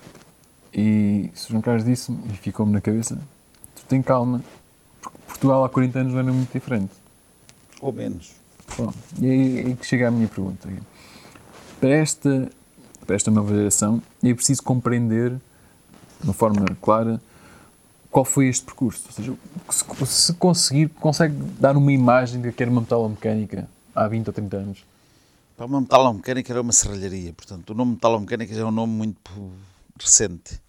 E 0.73 1.31
o 1.35 1.51
João 1.51 1.61
Carlos 1.61 1.85
disse-me, 1.85 2.19
e 2.33 2.37
ficou-me 2.37 2.73
na 2.73 2.81
cabeça, 2.81 3.19
tem 3.93 4.03
calma, 4.03 4.43
porque 5.01 5.19
Portugal 5.27 5.65
há 5.65 5.69
40 5.69 5.99
anos 5.99 6.13
não 6.15 6.21
era 6.21 6.33
muito 6.33 6.51
diferente. 6.51 6.93
Ou 7.81 7.93
menos. 7.93 8.33
Bom, 8.79 8.93
e 9.21 9.31
aí, 9.31 9.59
aí 9.59 9.77
que 9.77 9.85
chega 9.85 10.09
a 10.09 10.11
minha 10.11 10.29
pergunta. 10.29 10.67
Para 11.79 11.91
esta, 11.91 12.51
para 13.07 13.17
esta 13.17 13.31
nova 13.31 13.55
geração, 13.55 14.03
é 14.23 14.33
preciso 14.33 14.63
compreender, 14.63 15.31
de 15.33 16.25
uma 16.25 16.33
forma 16.33 16.65
clara, 16.81 17.21
qual 18.11 18.25
foi 18.25 18.49
este 18.49 18.65
percurso. 18.65 19.03
Ou 19.09 19.13
seja, 19.13 19.35
se, 19.69 20.07
se 20.07 20.33
conseguir, 20.35 20.89
consegue 20.89 21.35
dar 21.61 21.77
uma 21.77 21.93
imagem 21.93 22.41
de 22.41 22.51
que 22.51 22.63
era 22.63 22.71
uma 22.71 22.81
metalomecânica 22.81 23.69
há 23.95 24.09
20 24.09 24.29
ou 24.29 24.33
30 24.33 24.57
anos. 24.57 24.85
Para 25.55 25.67
uma 25.67 25.83
metalomecânica 25.83 26.51
era 26.51 26.63
uma 26.63 26.73
serralharia, 26.73 27.33
portanto, 27.35 27.71
o 27.71 27.75
nome 27.75 27.93
metalomecânica 27.93 28.55
já 28.55 28.63
é 28.63 28.65
um 28.65 28.71
nome 28.71 28.93
muito 28.95 29.21
recente. 30.01 30.61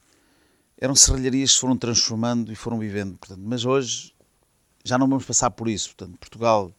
Eram 0.83 0.95
serralharias 0.95 1.53
que 1.53 1.59
foram 1.61 1.77
transformando 1.77 2.51
e 2.51 2.57
foram 2.57 2.77
vivendo, 2.77 3.17
portanto, 3.17 3.41
mas 3.41 3.63
hoje 3.63 4.13
já 4.83 4.97
não 4.97 5.07
vamos 5.07 5.23
passar 5.23 5.49
por 5.49 5.69
isso. 5.69 5.95
Portanto, 5.95 6.17
Portugal, 6.17 6.73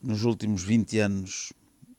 nos 0.00 0.24
últimos 0.24 0.62
20 0.62 0.98
anos, 0.98 1.52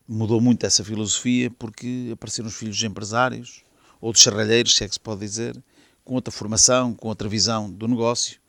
mudou 0.07 0.41
muito 0.41 0.65
essa 0.65 0.83
filosofia 0.83 1.51
porque 1.51 2.09
apareceram 2.11 2.47
os 2.47 2.55
filhos 2.55 2.75
de 2.75 2.87
empresários, 2.87 3.63
ou 4.01 4.11
de 4.11 4.19
serralheiros, 4.19 4.75
se 4.75 4.83
é 4.83 4.87
que 4.87 4.95
se 4.95 4.99
pode 4.99 5.19
dizer, 5.19 5.55
com 6.03 6.15
outra 6.15 6.31
formação, 6.31 6.95
com 6.95 7.09
outra 7.09 7.29
visão 7.29 7.71
do 7.71 7.87
negócio. 7.87 8.39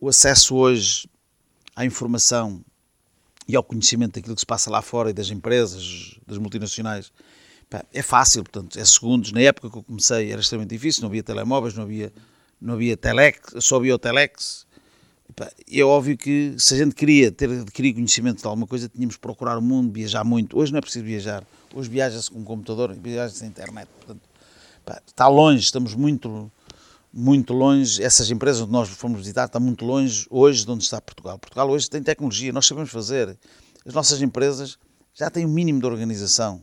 O 0.00 0.08
acesso 0.08 0.56
hoje 0.56 1.08
à 1.76 1.84
informação 1.84 2.60
e 3.46 3.54
ao 3.54 3.62
conhecimento 3.62 4.14
daquilo 4.14 4.34
que 4.34 4.40
se 4.40 4.46
passa 4.46 4.68
lá 4.68 4.82
fora 4.82 5.10
e 5.10 5.12
das 5.12 5.30
empresas, 5.30 6.18
das 6.26 6.38
multinacionais, 6.38 7.12
é 7.92 8.02
fácil, 8.02 8.42
portanto, 8.42 8.78
é 8.78 8.84
segundos. 8.84 9.32
Na 9.32 9.40
época 9.40 9.70
que 9.70 9.78
eu 9.78 9.82
comecei 9.82 10.30
era 10.30 10.40
extremamente 10.40 10.70
difícil, 10.70 11.02
não 11.02 11.08
havia 11.08 11.22
telemóveis, 11.22 11.74
não 11.74 11.84
havia, 11.84 12.12
não 12.60 12.74
havia 12.74 12.96
telex, 12.96 13.54
só 13.60 13.76
havia 13.76 13.94
o 13.94 13.98
telex. 13.98 14.66
É 15.70 15.82
óbvio 15.82 16.16
que 16.18 16.54
se 16.58 16.74
a 16.74 16.76
gente 16.76 16.94
queria 16.94 17.32
ter 17.32 17.48
adquirir 17.50 17.94
conhecimento 17.94 18.42
de 18.42 18.46
alguma 18.46 18.66
coisa, 18.66 18.88
tínhamos 18.88 19.16
que 19.16 19.20
procurar 19.20 19.56
o 19.56 19.62
mundo, 19.62 19.92
viajar 19.92 20.24
muito. 20.24 20.58
Hoje 20.58 20.72
não 20.72 20.78
é 20.78 20.80
preciso 20.80 21.04
viajar. 21.04 21.44
Hoje 21.74 21.88
viaja-se 21.88 22.30
com 22.30 22.40
um 22.40 22.44
computador, 22.44 22.94
viaja-se 22.94 23.40
na 23.42 23.48
internet. 23.48 23.88
Portanto, 23.98 24.20
está 25.06 25.28
longe, 25.28 25.64
estamos 25.64 25.94
muito, 25.94 26.52
muito 27.12 27.54
longe. 27.54 28.02
Essas 28.02 28.30
empresas 28.30 28.60
onde 28.60 28.72
nós 28.72 28.88
fomos 28.90 29.18
visitar 29.18 29.46
estão 29.46 29.60
muito 29.60 29.84
longe 29.84 30.26
hoje 30.28 30.64
de 30.66 30.70
onde 30.70 30.84
está 30.84 31.00
Portugal. 31.00 31.38
Portugal 31.38 31.70
hoje 31.70 31.88
tem 31.88 32.02
tecnologia, 32.02 32.52
nós 32.52 32.66
sabemos 32.66 32.90
fazer. 32.90 33.38
As 33.86 33.94
nossas 33.94 34.20
empresas 34.20 34.78
já 35.14 35.30
têm 35.30 35.46
o 35.46 35.48
um 35.48 35.52
mínimo 35.52 35.80
de 35.80 35.86
organização. 35.86 36.62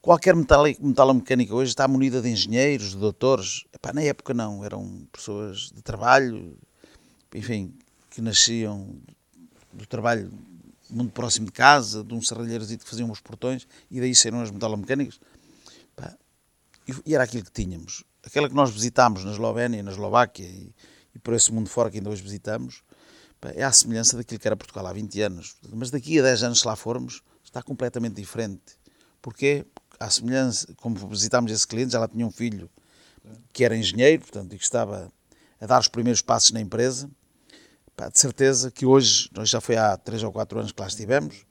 Qualquer 0.00 0.34
metalomecânica 0.34 1.54
hoje 1.54 1.70
está 1.70 1.88
munida 1.88 2.22
de 2.22 2.28
engenheiros, 2.28 2.90
de 2.90 2.96
doutores. 2.96 3.64
Epá, 3.72 3.92
na 3.92 4.02
época 4.02 4.32
não, 4.32 4.64
eram 4.64 5.06
pessoas 5.12 5.70
de 5.74 5.82
trabalho, 5.82 6.56
enfim, 7.34 7.74
que 8.10 8.22
nasciam 8.22 8.96
do 9.72 9.86
trabalho 9.86 10.32
muito 10.88 11.12
próximo 11.12 11.46
de 11.46 11.52
casa, 11.52 12.02
de 12.02 12.14
um 12.14 12.22
serralheiro 12.22 12.64
que 12.66 12.88
faziam 12.88 13.10
os 13.10 13.20
portões, 13.20 13.66
e 13.90 14.00
daí 14.00 14.14
saíram 14.14 14.40
as 14.40 14.50
metalomecânicas. 14.50 15.20
E 17.06 17.14
era 17.14 17.24
aquilo 17.24 17.44
que 17.44 17.52
tínhamos. 17.52 18.02
Aquela 18.24 18.48
que 18.48 18.54
nós 18.54 18.70
visitámos 18.70 19.24
na 19.24 19.32
Eslovénia, 19.32 19.82
na 19.82 19.90
Eslováquia 19.90 20.46
e, 20.46 20.72
e 21.14 21.18
por 21.18 21.34
esse 21.34 21.52
mundo 21.52 21.68
fora 21.68 21.90
que 21.90 21.98
ainda 21.98 22.08
hoje 22.08 22.22
visitamos, 22.22 22.82
é 23.54 23.62
a 23.62 23.70
semelhança 23.70 24.16
daquilo 24.16 24.40
que 24.40 24.48
era 24.48 24.56
Portugal 24.56 24.86
há 24.86 24.92
20 24.92 25.20
anos. 25.22 25.56
Mas 25.70 25.90
daqui 25.90 26.18
a 26.18 26.22
10 26.22 26.44
anos, 26.44 26.60
se 26.60 26.66
lá 26.66 26.74
formos, 26.76 27.22
está 27.44 27.62
completamente 27.62 28.14
diferente. 28.14 28.78
Porquê? 29.20 29.66
À 29.98 30.10
semelhança, 30.10 30.72
como 30.76 30.96
visitámos 31.08 31.50
esse 31.50 31.66
cliente, 31.66 31.92
já 31.92 32.00
lá 32.00 32.08
tinha 32.08 32.26
um 32.26 32.30
filho 32.30 32.70
que 33.52 33.64
era 33.64 33.76
engenheiro, 33.76 34.22
portanto, 34.22 34.54
e 34.54 34.58
que 34.58 34.64
estava 34.64 35.12
a 35.60 35.66
dar 35.66 35.80
os 35.80 35.88
primeiros 35.88 36.22
passos 36.22 36.52
na 36.52 36.60
empresa. 36.60 37.10
Pá, 37.96 38.08
de 38.08 38.18
certeza 38.18 38.70
que 38.70 38.86
hoje, 38.86 39.28
nós 39.34 39.48
já 39.48 39.60
foi 39.60 39.76
há 39.76 39.96
3 39.96 40.22
ou 40.22 40.32
4 40.32 40.60
anos 40.60 40.72
que 40.72 40.80
lá 40.80 40.86
estivemos, 40.86 41.44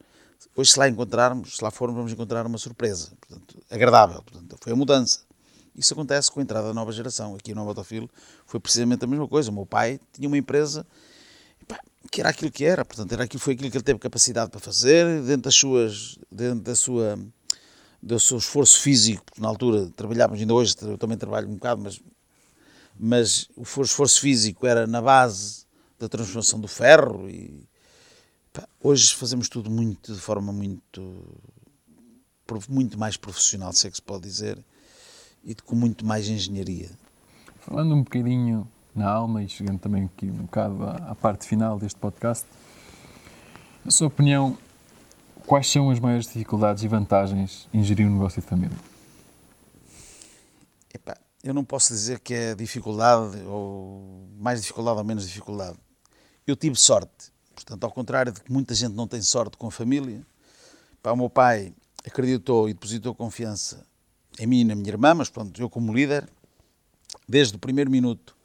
hoje 0.56 0.72
se 0.72 0.80
lá 0.80 0.88
encontrarmos, 0.88 1.58
se 1.58 1.64
lá 1.64 1.70
formos, 1.70 1.98
vamos 1.98 2.12
encontrar 2.12 2.46
uma 2.46 2.58
surpresa, 2.58 3.12
portanto, 3.20 3.62
agradável. 3.70 4.24
Portanto, 4.24 4.58
foi 4.62 4.72
a 4.72 4.76
mudança. 4.76 5.28
Isso 5.76 5.94
acontece 5.94 6.32
com 6.32 6.40
a 6.40 6.44
entrada 6.44 6.70
da 6.70 6.74
nova 6.74 6.92
geração. 6.92 7.36
Aqui 7.36 7.54
no 7.54 7.64
Botafilo 7.64 8.10
foi 8.48 8.60
precisamente 8.60 9.04
a 9.04 9.08
mesma 9.08 9.28
coisa. 9.28 9.52
O 9.52 9.54
meu 9.54 9.66
pai 9.66 10.00
tinha 10.12 10.28
uma 10.28 10.38
empresa 10.38 10.88
pá, 11.68 11.80
que 12.12 12.20
era 12.20 12.30
aquilo 12.30 12.50
que 12.50 12.66
era, 12.66 12.84
portanto, 12.84 13.12
era 13.12 13.26
aquilo, 13.26 13.40
foi 13.40 13.54
aquilo 13.54 13.70
que 13.70 13.78
ele 13.78 13.84
teve 13.84 14.00
capacidade 14.00 14.50
para 14.50 14.60
fazer, 14.60 15.22
dentro 15.22 15.44
das 15.44 15.56
suas, 15.56 16.18
dentro 16.32 16.62
da 16.62 16.76
sua, 16.76 17.20
do 18.08 18.20
seu 18.20 18.38
esforço 18.38 18.80
físico, 18.80 19.24
porque 19.26 19.42
na 19.42 19.48
altura 19.48 19.92
trabalhávamos, 19.96 20.40
ainda 20.40 20.54
hoje 20.54 20.76
eu 20.82 20.98
também 20.98 21.18
trabalho 21.18 21.48
um 21.48 21.56
bocado, 21.56 21.82
mas, 21.82 22.02
mas 22.98 23.50
o 23.56 23.64
esforço 23.82 24.22
físico 24.22 24.66
era 24.66 24.88
na 24.88 25.02
base 25.02 25.66
da 26.00 26.08
transformação 26.08 26.60
do 26.60 26.68
ferro 26.68 27.30
e 27.30 27.68
pá, 28.54 28.68
hoje 28.82 29.14
fazemos 29.14 29.50
tudo 29.50 29.70
muito 29.70 30.14
de 30.14 30.20
forma 30.20 30.54
muito 30.54 31.26
muito 32.70 32.98
mais 32.98 33.18
profissional, 33.18 33.74
se 33.74 33.88
é 33.88 33.90
que 33.90 33.98
se 33.98 34.02
pode 34.02 34.24
dizer, 34.24 34.58
e 35.44 35.54
com 35.54 35.76
muito 35.76 36.06
mais 36.06 36.30
engenharia. 36.30 36.90
Falando 37.60 37.94
um 37.94 38.04
bocadinho 38.04 38.66
na 38.96 39.10
alma 39.10 39.44
e 39.44 39.50
chegando 39.50 39.80
também 39.80 40.06
aqui 40.06 40.28
um 40.28 40.44
bocado 40.44 40.82
à, 40.86 40.96
à 41.12 41.16
parte 41.16 41.46
final 41.46 41.78
deste 41.78 42.00
podcast, 42.00 42.46
na 43.84 43.92
sua 43.92 44.08
opinião, 44.08 44.58
quais 45.48 45.72
são 45.72 45.90
as 45.90 45.98
maiores 45.98 46.28
dificuldades 46.28 46.84
e 46.84 46.88
vantagens 46.90 47.70
em 47.74 47.82
gerir 47.82 48.06
um 48.06 48.12
negócio 48.12 48.42
de 48.42 48.48
família? 48.48 48.78
Epá, 50.94 51.18
eu 51.42 51.54
não 51.54 51.64
posso 51.64 51.94
dizer 51.94 52.20
que 52.20 52.34
é 52.34 52.54
dificuldade 52.54 53.42
ou 53.44 54.28
mais 54.38 54.62
dificuldade 54.62 54.98
ou 54.98 55.06
menos 55.06 55.26
dificuldade. 55.26 55.78
Eu 56.46 56.56
tive 56.56 56.76
sorte. 56.76 57.32
Portanto, 57.56 57.84
ao 57.86 57.92
contrário 57.92 58.32
de 58.32 58.42
que 58.42 58.52
muita 58.52 58.76
gente 58.76 58.94
não 58.94 59.08
tem 59.08 59.22
sorte 59.22 59.58
com 59.58 59.68
a 59.68 59.72
família, 59.72 60.22
pá, 61.02 61.14
o 61.14 61.16
meu 61.16 61.30
pai 61.30 61.74
acreditou 62.06 62.70
e 62.70 62.74
depositou 62.74 63.16
confiança 63.16 63.86
em 64.38 64.46
mim 64.46 64.60
e 64.60 64.66
na 64.66 64.76
minha 64.76 64.90
irmã, 64.90 65.14
mas 65.14 65.30
pronto, 65.30 65.60
eu 65.60 65.70
como 65.70 65.94
líder, 65.94 66.30
desde 67.28 67.56
o 67.56 67.60
primeiro 67.60 67.90
minuto 67.90 68.36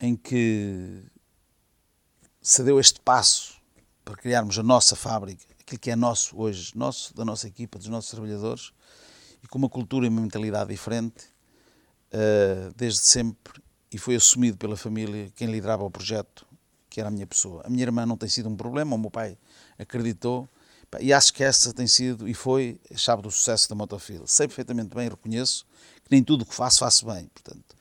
em 0.00 0.16
que 0.16 1.02
se 2.40 2.62
deu 2.64 2.80
este 2.80 3.00
passo 3.00 3.60
para 4.02 4.16
criarmos 4.16 4.58
a 4.58 4.62
nossa 4.62 4.96
fábrica, 4.96 5.49
aquilo 5.70 5.80
que 5.80 5.90
é 5.90 5.96
nosso 5.96 6.36
hoje, 6.40 6.72
nosso, 6.74 7.14
da 7.14 7.24
nossa 7.24 7.46
equipa, 7.46 7.78
dos 7.78 7.86
nossos 7.86 8.10
trabalhadores, 8.10 8.72
e 9.42 9.46
com 9.46 9.58
uma 9.58 9.68
cultura 9.68 10.06
e 10.06 10.08
uma 10.08 10.20
mentalidade 10.20 10.70
diferente, 10.70 11.26
uh, 12.12 12.72
desde 12.76 13.00
sempre, 13.00 13.62
e 13.92 13.98
foi 13.98 14.16
assumido 14.16 14.56
pela 14.56 14.76
família 14.76 15.30
quem 15.36 15.48
liderava 15.48 15.84
o 15.84 15.90
projeto, 15.90 16.46
que 16.88 17.00
era 17.00 17.08
a 17.08 17.12
minha 17.12 17.26
pessoa. 17.26 17.62
A 17.64 17.70
minha 17.70 17.84
irmã 17.84 18.04
não 18.04 18.16
tem 18.16 18.28
sido 18.28 18.48
um 18.48 18.56
problema, 18.56 18.96
o 18.96 18.98
meu 18.98 19.10
pai 19.10 19.38
acreditou, 19.78 20.48
e 20.98 21.12
acho 21.12 21.32
que 21.32 21.44
essa 21.44 21.72
tem 21.72 21.86
sido 21.86 22.28
e 22.28 22.34
foi 22.34 22.80
a 22.92 22.96
chave 22.96 23.22
do 23.22 23.30
sucesso 23.30 23.68
da 23.68 23.76
Motofil. 23.76 24.26
Sei 24.26 24.48
perfeitamente 24.48 24.92
bem, 24.92 25.08
reconheço 25.08 25.64
que 26.02 26.10
nem 26.10 26.22
tudo 26.22 26.42
o 26.42 26.46
que 26.46 26.52
faço, 26.52 26.80
faço 26.80 27.06
bem. 27.06 27.26
Portanto. 27.32 27.76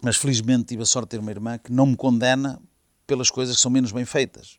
Mas 0.00 0.16
felizmente 0.16 0.64
tive 0.64 0.82
a 0.82 0.86
sorte 0.86 1.08
de 1.08 1.10
ter 1.10 1.18
uma 1.18 1.30
irmã 1.30 1.58
que 1.58 1.70
não 1.70 1.84
me 1.84 1.94
condena 1.94 2.58
pelas 3.06 3.30
coisas 3.30 3.56
que 3.56 3.60
são 3.60 3.70
menos 3.70 3.92
bem 3.92 4.06
feitas. 4.06 4.58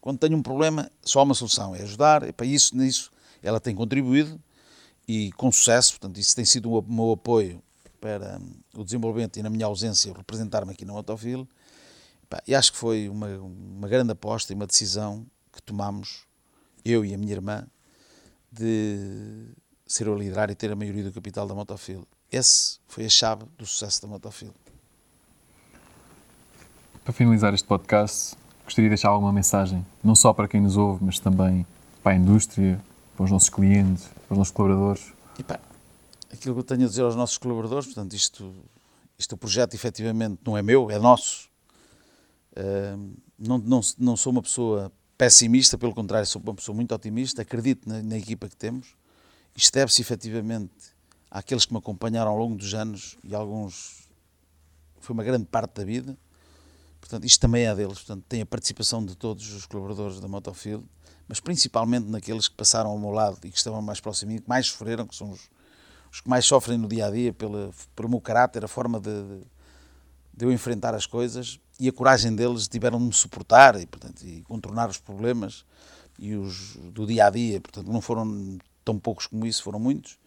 Quando 0.00 0.18
tenho 0.18 0.36
um 0.36 0.42
problema, 0.42 0.90
só 1.02 1.20
há 1.20 1.22
uma 1.22 1.34
solução, 1.34 1.74
é 1.74 1.82
ajudar. 1.82 2.28
E 2.28 2.32
para 2.32 2.46
isso, 2.46 2.76
nisso, 2.76 3.10
ela 3.42 3.60
tem 3.60 3.74
contribuído 3.74 4.40
e 5.06 5.32
com 5.32 5.50
sucesso. 5.52 5.92
Portanto, 5.92 6.18
isso 6.18 6.34
tem 6.34 6.44
sido 6.44 6.72
o 6.72 6.82
meu 6.82 7.12
apoio 7.12 7.62
para 8.00 8.40
o 8.74 8.84
desenvolvimento 8.84 9.38
e 9.38 9.42
na 9.42 9.50
minha 9.50 9.66
ausência 9.66 10.12
representar-me 10.14 10.72
aqui 10.72 10.84
na 10.84 10.92
Motofil. 10.92 11.48
E 12.46 12.54
acho 12.54 12.72
que 12.72 12.78
foi 12.78 13.08
uma, 13.08 13.26
uma 13.38 13.88
grande 13.88 14.12
aposta 14.12 14.52
e 14.52 14.56
uma 14.56 14.66
decisão 14.66 15.26
que 15.52 15.62
tomamos 15.62 16.26
eu 16.84 17.04
e 17.04 17.14
a 17.14 17.18
minha 17.18 17.32
irmã, 17.32 17.66
de 18.50 19.48
ser 19.86 20.08
o 20.08 20.14
liderar 20.14 20.50
e 20.50 20.54
ter 20.54 20.70
a 20.70 20.76
maioria 20.76 21.04
do 21.04 21.12
capital 21.12 21.46
da 21.46 21.54
Motofil. 21.54 22.06
Esse 22.30 22.78
foi 22.86 23.06
a 23.06 23.08
chave 23.08 23.44
do 23.56 23.66
sucesso 23.66 24.02
da 24.02 24.08
Motofil. 24.08 24.54
Para 27.02 27.12
finalizar 27.12 27.54
este 27.54 27.66
podcast, 27.66 28.36
gostaria 28.68 28.88
de 28.88 28.94
deixar 28.94 29.08
alguma 29.08 29.32
mensagem, 29.32 29.84
não 30.04 30.14
só 30.14 30.32
para 30.32 30.46
quem 30.46 30.60
nos 30.60 30.76
ouve, 30.76 31.04
mas 31.04 31.18
também 31.18 31.66
para 32.02 32.12
a 32.12 32.14
indústria, 32.14 32.80
para 33.16 33.24
os 33.24 33.30
nossos 33.30 33.48
clientes, 33.48 34.04
para 34.26 34.34
os 34.34 34.38
nossos 34.38 34.52
colaboradores. 34.52 35.12
E 35.38 35.42
pá, 35.42 35.58
aquilo 36.32 36.54
que 36.54 36.60
eu 36.60 36.64
tenho 36.64 36.84
a 36.84 36.88
dizer 36.88 37.02
aos 37.02 37.16
nossos 37.16 37.38
colaboradores, 37.38 37.86
portanto, 37.86 38.14
isto, 38.14 38.54
isto 39.18 39.32
o 39.32 39.38
projeto 39.38 39.74
efetivamente 39.74 40.40
não 40.44 40.56
é 40.56 40.62
meu, 40.62 40.90
é 40.90 40.98
nosso. 40.98 41.48
Uh, 42.52 43.16
não, 43.38 43.58
não, 43.58 43.80
não 43.98 44.16
sou 44.16 44.32
uma 44.32 44.42
pessoa 44.42 44.92
pessimista, 45.16 45.78
pelo 45.78 45.94
contrário, 45.94 46.26
sou 46.26 46.40
uma 46.42 46.54
pessoa 46.54 46.74
muito 46.74 46.94
otimista, 46.94 47.42
acredito 47.42 47.88
na, 47.88 48.02
na 48.02 48.18
equipa 48.18 48.48
que 48.48 48.56
temos. 48.56 48.94
Isto 49.56 49.74
deve-se 49.74 50.02
efetivamente 50.02 50.72
àqueles 51.30 51.64
que 51.64 51.72
me 51.72 51.78
acompanharam 51.78 52.30
ao 52.30 52.36
longo 52.36 52.54
dos 52.54 52.74
anos 52.74 53.16
e 53.24 53.34
alguns 53.34 54.08
foi 55.00 55.14
uma 55.14 55.24
grande 55.24 55.46
parte 55.46 55.74
da 55.74 55.84
vida. 55.84 56.16
Portanto, 57.00 57.24
isto 57.24 57.40
também 57.40 57.66
é 57.66 57.74
deles. 57.74 57.98
Portanto, 57.98 58.24
tem 58.28 58.40
a 58.40 58.46
participação 58.46 59.04
de 59.04 59.16
todos 59.16 59.52
os 59.52 59.66
colaboradores 59.66 60.20
da 60.20 60.28
Motofield, 60.28 60.84
mas 61.26 61.40
principalmente 61.40 62.06
naqueles 62.06 62.48
que 62.48 62.54
passaram 62.54 62.90
ao 62.90 62.98
meu 62.98 63.10
lado 63.10 63.38
e 63.44 63.50
que 63.50 63.56
estavam 63.56 63.82
mais 63.82 64.00
próximos 64.00 64.32
de 64.32 64.34
mim, 64.36 64.42
que 64.42 64.48
mais 64.48 64.66
sofreram, 64.66 65.06
que 65.06 65.14
são 65.14 65.30
os, 65.30 65.48
os 66.10 66.20
que 66.20 66.28
mais 66.28 66.44
sofrem 66.44 66.78
no 66.78 66.88
dia 66.88 67.06
a 67.06 67.10
dia 67.10 67.32
pela, 67.32 67.70
pelo 67.94 68.08
meu 68.08 68.20
caráter, 68.20 68.64
a 68.64 68.68
forma 68.68 68.98
de, 68.98 69.10
de, 69.10 69.40
de 70.34 70.44
eu 70.44 70.52
enfrentar 70.52 70.94
as 70.94 71.06
coisas 71.06 71.60
e 71.78 71.88
a 71.88 71.92
coragem 71.92 72.34
deles 72.34 72.66
tiveram 72.66 72.98
de 72.98 73.04
me 73.04 73.12
suportar 73.12 73.80
e, 73.80 73.86
portanto, 73.86 74.22
e 74.22 74.42
contornar 74.42 74.88
os 74.88 74.98
problemas 74.98 75.64
e 76.18 76.34
os 76.34 76.76
do 76.92 77.06
dia 77.06 77.26
a 77.26 77.30
dia. 77.30 77.60
Portanto, 77.60 77.90
não 77.90 78.00
foram 78.00 78.58
tão 78.84 78.98
poucos 78.98 79.26
como 79.26 79.46
isso, 79.46 79.62
foram 79.62 79.78
muitos, 79.78 80.18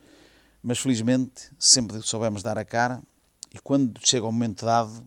mas 0.64 0.80
felizmente 0.80 1.52
sempre 1.60 2.02
soubemos 2.02 2.42
dar 2.42 2.58
a 2.58 2.64
cara 2.64 3.02
e 3.54 3.60
quando 3.60 4.00
chega 4.04 4.26
o 4.26 4.32
momento 4.32 4.66
dado, 4.66 5.04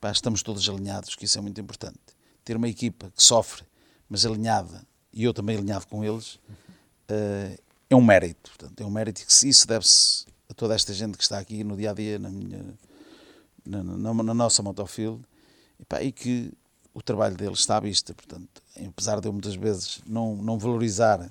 pá, 0.00 0.10
estamos 0.10 0.42
todos 0.42 0.68
alinhados, 0.68 1.14
que 1.14 1.24
isso 1.24 1.38
é 1.38 1.40
muito 1.40 1.60
importante. 1.60 1.98
Ter 2.44 2.56
uma 2.56 2.68
equipa 2.68 3.10
que 3.14 3.22
sofre, 3.22 3.64
mas 4.08 4.24
alinhada, 4.24 4.86
e 5.12 5.24
eu 5.24 5.34
também 5.34 5.56
alinhado 5.56 5.86
com 5.86 6.04
eles, 6.04 6.34
uh, 6.34 7.58
é 7.90 7.96
um 7.96 8.02
mérito. 8.02 8.50
Portanto, 8.50 8.80
é 8.80 8.84
um 8.84 8.90
mérito 8.90 9.24
que 9.24 9.48
isso 9.48 9.66
deve-se 9.66 10.26
a 10.48 10.54
toda 10.54 10.74
esta 10.74 10.92
gente 10.94 11.16
que 11.16 11.22
está 11.22 11.38
aqui 11.38 11.62
no 11.62 11.76
dia 11.76 11.90
a 11.90 11.94
dia, 11.94 12.18
na, 12.18 12.30
minha, 12.30 12.64
na, 13.64 13.82
na, 13.82 14.14
na 14.14 14.34
nossa 14.34 14.62
motofield, 14.62 15.22
e, 15.78 15.84
pá, 15.84 16.02
e 16.02 16.12
que 16.12 16.52
o 16.94 17.02
trabalho 17.02 17.36
deles 17.36 17.60
está 17.60 17.76
à 17.76 17.80
vista. 17.80 18.14
Portanto, 18.14 18.62
apesar 18.86 19.20
de 19.20 19.28
eu 19.28 19.32
muitas 19.32 19.54
vezes 19.54 20.00
não, 20.06 20.36
não 20.36 20.58
valorizar 20.58 21.30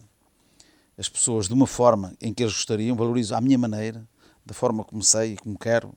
as 0.97 1.09
pessoas 1.09 1.47
de 1.47 1.53
uma 1.53 1.67
forma 1.67 2.15
em 2.21 2.33
que 2.33 2.43
eles 2.43 2.53
gostariam, 2.53 2.95
valorizo 2.95 3.35
à 3.35 3.41
minha 3.41 3.57
maneira, 3.57 4.07
da 4.45 4.53
forma 4.53 4.83
como 4.83 5.03
sei 5.03 5.33
e 5.33 5.37
como 5.37 5.57
quero 5.57 5.93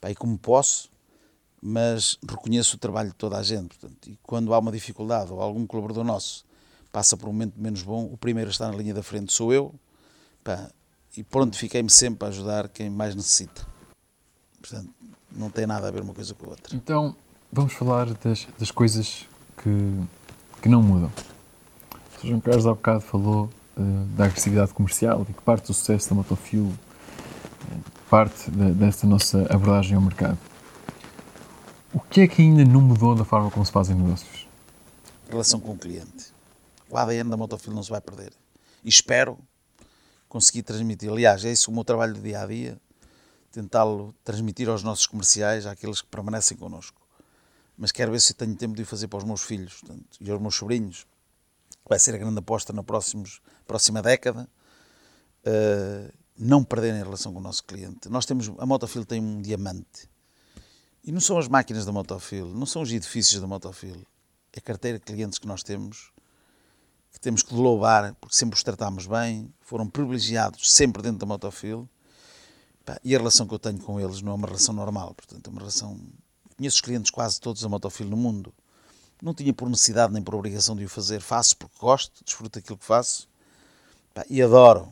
pá, 0.00 0.10
e 0.10 0.14
como 0.14 0.38
posso, 0.38 0.90
mas 1.66 2.18
reconheço 2.28 2.76
o 2.76 2.78
trabalho 2.78 3.08
de 3.08 3.14
toda 3.14 3.38
a 3.38 3.42
gente. 3.42 3.78
Portanto, 3.78 4.06
e 4.06 4.18
quando 4.22 4.52
há 4.52 4.58
uma 4.58 4.70
dificuldade 4.70 5.32
ou 5.32 5.40
algum 5.40 5.66
colaborador 5.66 6.04
nosso 6.04 6.44
passa 6.92 7.16
por 7.16 7.26
um 7.26 7.32
momento 7.32 7.54
menos 7.56 7.82
bom, 7.82 8.04
o 8.04 8.18
primeiro 8.18 8.50
a 8.50 8.52
estar 8.52 8.70
na 8.70 8.76
linha 8.76 8.92
da 8.92 9.02
frente 9.02 9.32
sou 9.32 9.50
eu, 9.50 9.74
pá, 10.44 10.70
e 11.16 11.24
pronto, 11.24 11.56
fiquei-me 11.56 11.88
sempre 11.88 12.26
a 12.26 12.28
ajudar 12.28 12.68
quem 12.68 12.90
mais 12.90 13.14
necessita. 13.14 13.66
Portanto, 14.60 14.90
não 15.32 15.48
tem 15.48 15.66
nada 15.66 15.88
a 15.88 15.90
ver 15.90 16.02
uma 16.02 16.12
coisa 16.12 16.34
com 16.34 16.46
a 16.46 16.50
outra. 16.50 16.76
Então, 16.76 17.16
vamos 17.50 17.72
falar 17.72 18.12
das, 18.12 18.46
das 18.58 18.70
coisas 18.70 19.24
que, 19.56 20.04
que 20.60 20.68
não 20.68 20.82
mudam. 20.82 21.10
O 22.16 22.20
Sr. 22.20 22.28
João 22.28 22.40
Carlos 22.40 22.66
há 22.66 22.74
bocado 22.74 23.00
falou 23.00 23.48
uh, 23.76 24.04
da 24.16 24.26
agressividade 24.26 24.74
comercial 24.74 25.26
e 25.28 25.32
que 25.32 25.40
parte 25.40 25.68
do 25.68 25.72
sucesso 25.72 26.10
da 26.10 26.14
Motofuel 26.14 26.64
uh, 26.64 26.74
parte 28.10 28.50
de, 28.50 28.72
dessa 28.72 29.06
nossa 29.06 29.46
abordagem 29.50 29.96
ao 29.96 30.02
mercado. 30.02 30.38
O 31.94 32.00
que 32.00 32.22
é 32.22 32.26
que 32.26 32.42
ainda 32.42 32.64
não 32.64 32.80
mudou 32.80 33.14
da 33.14 33.24
forma 33.24 33.52
como 33.52 33.64
se 33.64 33.70
fazem 33.70 33.94
negócios? 33.94 34.48
Relação 35.30 35.60
com 35.60 35.74
o 35.74 35.78
cliente. 35.78 36.34
O 36.90 36.96
ADN 36.96 37.30
da 37.30 37.36
Motofuel 37.36 37.72
não 37.72 37.84
se 37.84 37.90
vai 37.90 38.00
perder. 38.00 38.32
E 38.82 38.88
espero 38.88 39.38
conseguir 40.28 40.64
transmitir. 40.64 41.08
Aliás, 41.08 41.44
é 41.44 41.52
isso 41.52 41.70
o 41.70 41.74
meu 41.74 41.84
trabalho 41.84 42.14
do 42.14 42.20
dia 42.20 42.42
a 42.42 42.46
dia, 42.46 42.80
tentá-lo 43.52 44.12
transmitir 44.24 44.68
aos 44.68 44.82
nossos 44.82 45.06
comerciais, 45.06 45.66
àqueles 45.66 46.00
que 46.00 46.08
permanecem 46.08 46.56
connosco. 46.56 47.00
Mas 47.78 47.92
quero 47.92 48.10
ver 48.10 48.20
se 48.20 48.34
tenho 48.34 48.56
tempo 48.56 48.74
de 48.74 48.82
o 48.82 48.86
fazer 48.86 49.06
para 49.06 49.18
os 49.18 49.24
meus 49.24 49.42
filhos 49.42 49.74
portanto, 49.74 50.18
e 50.20 50.28
aos 50.28 50.40
meus 50.40 50.56
sobrinhos. 50.56 51.06
Vai 51.88 52.00
ser 52.00 52.16
a 52.16 52.18
grande 52.18 52.40
aposta 52.40 52.72
na 52.72 52.82
próximos, 52.82 53.40
próxima 53.68 54.02
década. 54.02 54.48
Uh, 55.46 56.12
não 56.36 56.64
perderem 56.64 57.00
a 57.00 57.04
relação 57.04 57.32
com 57.32 57.38
o 57.38 57.42
nosso 57.42 57.62
cliente. 57.62 58.08
Nós 58.08 58.26
temos, 58.26 58.50
a 58.58 58.66
Motofil 58.66 59.04
tem 59.04 59.20
um 59.20 59.40
diamante. 59.40 60.12
E 61.06 61.12
não 61.12 61.20
são 61.20 61.36
as 61.36 61.46
máquinas 61.48 61.84
da 61.84 61.92
Motofil, 61.92 62.46
não 62.46 62.64
são 62.64 62.80
os 62.80 62.90
edifícios 62.90 63.38
da 63.38 63.46
Motofil. 63.46 64.06
É 64.54 64.58
a 64.58 64.62
carteira 64.62 64.98
de 64.98 65.04
clientes 65.04 65.38
que 65.38 65.46
nós 65.46 65.62
temos, 65.62 66.10
que 67.12 67.20
temos 67.20 67.42
que 67.42 67.52
louvar, 67.54 68.14
porque 68.14 68.34
sempre 68.34 68.56
os 68.56 68.62
tratámos 68.62 69.06
bem, 69.06 69.52
foram 69.60 69.86
privilegiados 69.86 70.72
sempre 70.72 71.02
dentro 71.02 71.18
da 71.18 71.26
Motofil. 71.26 71.86
E 73.02 73.14
a 73.14 73.18
relação 73.18 73.46
que 73.46 73.52
eu 73.52 73.58
tenho 73.58 73.78
com 73.80 74.00
eles 74.00 74.22
não 74.22 74.32
é 74.32 74.34
uma 74.34 74.46
relação 74.46 74.74
normal, 74.74 75.14
portanto, 75.14 75.46
é 75.46 75.50
uma 75.50 75.58
relação. 75.58 76.00
Conheço 76.56 76.76
os 76.76 76.80
clientes 76.80 77.10
quase 77.10 77.38
todos 77.38 77.60
da 77.60 77.68
Motofil 77.68 78.06
no 78.06 78.16
mundo. 78.16 78.50
Não 79.20 79.34
tinha 79.34 79.52
por 79.52 79.68
necessidade 79.68 80.10
nem 80.10 80.22
por 80.22 80.34
obrigação 80.34 80.74
de 80.74 80.86
o 80.86 80.88
fazer, 80.88 81.20
faço 81.20 81.54
porque 81.58 81.76
gosto, 81.78 82.24
desfruto 82.24 82.58
daquilo 82.58 82.78
que 82.78 82.84
faço 82.84 83.28
e 84.30 84.40
adoro 84.40 84.88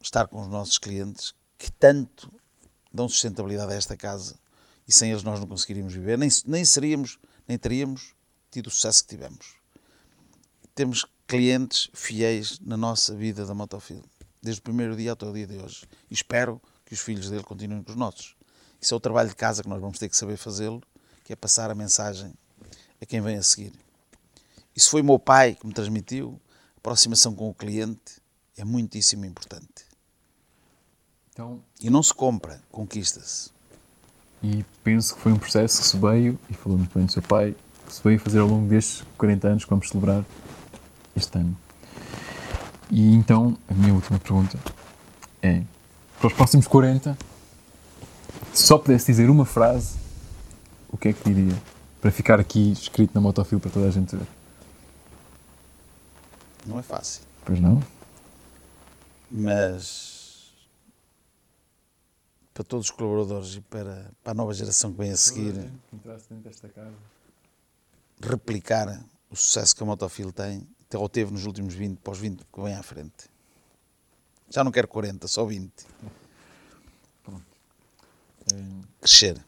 estar 0.00 0.28
com 0.28 0.40
os 0.40 0.48
nossos 0.48 0.78
clientes 0.78 1.34
que 1.58 1.72
tanto 1.72 2.32
dão 2.92 3.08
sustentabilidade 3.08 3.72
a 3.72 3.76
esta 3.76 3.96
casa 3.96 4.39
e 4.90 4.92
sem 4.92 5.12
eles 5.12 5.22
nós 5.22 5.38
não 5.38 5.46
conseguiríamos 5.46 5.94
viver, 5.94 6.18
nem, 6.18 6.28
nem 6.46 6.64
seríamos, 6.64 7.16
nem 7.46 7.56
teríamos 7.56 8.12
tido 8.50 8.66
o 8.66 8.70
sucesso 8.72 9.04
que 9.04 9.10
tivemos. 9.10 9.54
Temos 10.74 11.06
clientes 11.28 11.88
fiéis 11.94 12.58
na 12.58 12.76
nossa 12.76 13.14
vida 13.14 13.46
da 13.46 13.54
Motofil, 13.54 14.02
desde 14.42 14.58
o 14.58 14.64
primeiro 14.64 14.96
dia 14.96 15.12
até 15.12 15.24
o 15.24 15.32
dia 15.32 15.46
de 15.46 15.56
hoje. 15.58 15.84
E 16.10 16.14
espero 16.14 16.60
que 16.84 16.92
os 16.92 16.98
filhos 16.98 17.30
dele 17.30 17.44
continuem 17.44 17.84
com 17.84 17.92
os 17.92 17.96
nossos. 17.96 18.34
Isso 18.80 18.92
é 18.92 18.96
o 18.96 18.98
trabalho 18.98 19.28
de 19.28 19.36
casa 19.36 19.62
que 19.62 19.68
nós 19.68 19.80
vamos 19.80 19.96
ter 19.96 20.08
que 20.08 20.16
saber 20.16 20.36
fazê-lo, 20.36 20.82
que 21.22 21.32
é 21.32 21.36
passar 21.36 21.70
a 21.70 21.74
mensagem 21.76 22.34
a 23.00 23.06
quem 23.06 23.20
vem 23.20 23.36
a 23.36 23.44
seguir. 23.44 23.72
Isso 24.74 24.90
foi 24.90 25.02
o 25.02 25.04
meu 25.04 25.20
pai 25.20 25.54
que 25.54 25.64
me 25.68 25.72
transmitiu. 25.72 26.40
A 26.74 26.78
aproximação 26.78 27.32
com 27.32 27.48
o 27.48 27.54
cliente 27.54 28.20
é 28.56 28.64
muitíssimo 28.64 29.24
importante. 29.24 29.86
Então, 31.32 31.62
e 31.80 31.88
não 31.88 32.02
se 32.02 32.12
compra, 32.12 32.60
conquista-se. 32.72 33.59
E 34.42 34.64
penso 34.82 35.14
que 35.14 35.20
foi 35.20 35.32
um 35.32 35.38
processo 35.38 35.80
que 35.80 35.86
se 35.86 35.96
veio, 35.98 36.38
e 36.48 36.54
falou 36.54 36.78
muito 36.78 36.96
bem 36.96 37.06
do 37.06 37.12
seu 37.12 37.22
pai, 37.22 37.54
que 37.86 37.92
se 37.92 38.02
veio 38.02 38.18
fazer 38.18 38.38
ao 38.38 38.46
longo 38.46 38.68
destes 38.68 39.04
40 39.18 39.48
anos 39.48 39.64
que 39.64 39.70
vamos 39.70 39.88
celebrar 39.88 40.24
este 41.14 41.38
ano. 41.38 41.56
E 42.90 43.14
então, 43.14 43.56
a 43.68 43.74
minha 43.74 43.92
última 43.92 44.18
pergunta 44.18 44.58
é: 45.42 45.62
para 46.18 46.28
os 46.28 46.32
próximos 46.32 46.66
40, 46.66 47.16
se 48.52 48.62
só 48.62 48.78
pudesse 48.78 49.06
dizer 49.06 49.28
uma 49.28 49.44
frase, 49.44 49.96
o 50.88 50.96
que 50.96 51.08
é 51.08 51.12
que 51.12 51.32
diria? 51.32 51.56
Para 52.00 52.10
ficar 52.10 52.40
aqui 52.40 52.72
escrito 52.72 53.14
na 53.14 53.20
motofil 53.20 53.60
para 53.60 53.70
toda 53.70 53.88
a 53.88 53.90
gente 53.90 54.16
ver. 54.16 54.26
Não 56.66 56.78
é 56.78 56.82
fácil. 56.82 57.22
Pois 57.44 57.60
não? 57.60 57.82
Mas 59.30 60.19
para 62.60 62.64
todos 62.64 62.86
os 62.86 62.90
colaboradores 62.90 63.54
e 63.54 63.60
para, 63.62 64.10
para 64.22 64.32
a 64.32 64.34
nova 64.34 64.52
geração 64.52 64.92
que 64.92 64.98
vem 64.98 65.10
a 65.10 65.16
seguir 65.16 65.54
replicar 68.22 69.02
o 69.30 69.36
sucesso 69.36 69.74
que 69.74 69.82
a 69.82 69.86
Motofil 69.86 70.30
tem, 70.30 70.68
ou 70.94 71.08
teve 71.08 71.32
nos 71.32 71.46
últimos 71.46 71.72
20, 71.72 71.98
para 72.00 72.12
os 72.12 72.18
20 72.18 72.44
que 72.52 72.60
vem 72.60 72.74
à 72.74 72.82
frente. 72.82 73.30
Já 74.50 74.62
não 74.62 74.70
quero 74.70 74.88
40, 74.88 75.26
só 75.26 75.46
20. 75.46 75.72
Pronto. 77.24 77.42
É... 78.52 78.56
Crescer. 79.00 79.42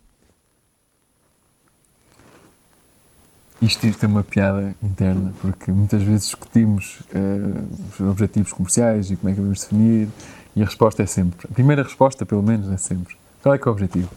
Isto 3.60 3.92
tem 3.92 4.08
uma 4.08 4.24
piada 4.24 4.74
interna, 4.82 5.34
porque 5.40 5.70
muitas 5.70 6.02
vezes 6.02 6.24
discutimos 6.26 7.00
uh, 7.00 7.92
os 7.92 8.00
objetivos 8.00 8.52
comerciais 8.52 9.10
e 9.10 9.16
como 9.16 9.30
é 9.30 9.34
que 9.34 9.40
vamos 9.40 9.60
definir, 9.60 10.08
e 10.54 10.62
a 10.62 10.66
resposta 10.66 11.02
é 11.02 11.06
sempre, 11.06 11.46
a 11.50 11.52
primeira 11.52 11.82
resposta, 11.82 12.26
pelo 12.26 12.42
menos, 12.42 12.70
é 12.70 12.76
sempre: 12.76 13.16
qual 13.42 13.54
é 13.54 13.58
que 13.58 13.66
é 13.66 13.70
o 13.70 13.72
objetivo? 13.72 14.08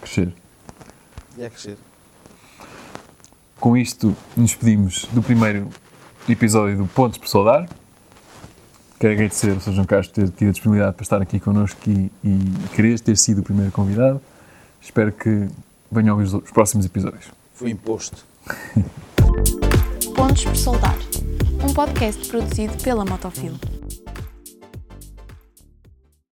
Crescer. 0.00 0.32
E 1.36 1.42
é 1.42 1.48
crescer. 1.48 1.78
Com 3.58 3.76
isto, 3.76 4.16
nos 4.36 4.50
despedimos 4.50 5.06
do 5.12 5.22
primeiro 5.22 5.68
episódio 6.28 6.76
do 6.76 6.86
Pontos 6.86 7.18
por 7.18 7.28
Soldar. 7.28 7.68
Quero 8.98 9.14
agradecer 9.14 9.50
ao 9.50 9.60
Sr. 9.60 9.72
João 9.72 9.86
Castro 9.86 10.14
ter 10.14 10.30
tido 10.30 10.48
a 10.48 10.52
disponibilidade 10.52 10.96
para 10.96 11.02
estar 11.02 11.22
aqui 11.22 11.40
connosco 11.40 11.78
e, 11.88 12.10
e 12.24 12.68
querer 12.74 12.98
ter 13.00 13.16
sido 13.16 13.40
o 13.40 13.42
primeiro 13.42 13.72
convidado. 13.72 14.20
Espero 14.80 15.12
que 15.12 15.48
venham 15.90 16.16
ouvir 16.16 16.34
os 16.34 16.50
próximos 16.50 16.86
episódios. 16.86 17.26
Foi 17.54 17.70
imposto. 17.70 18.24
Pontos 20.14 20.44
por 20.44 20.56
Soldar, 20.56 20.98
um 21.68 21.72
podcast 21.72 22.28
produzido 22.28 22.76
pela 22.82 23.04
Motofil. 23.04 23.54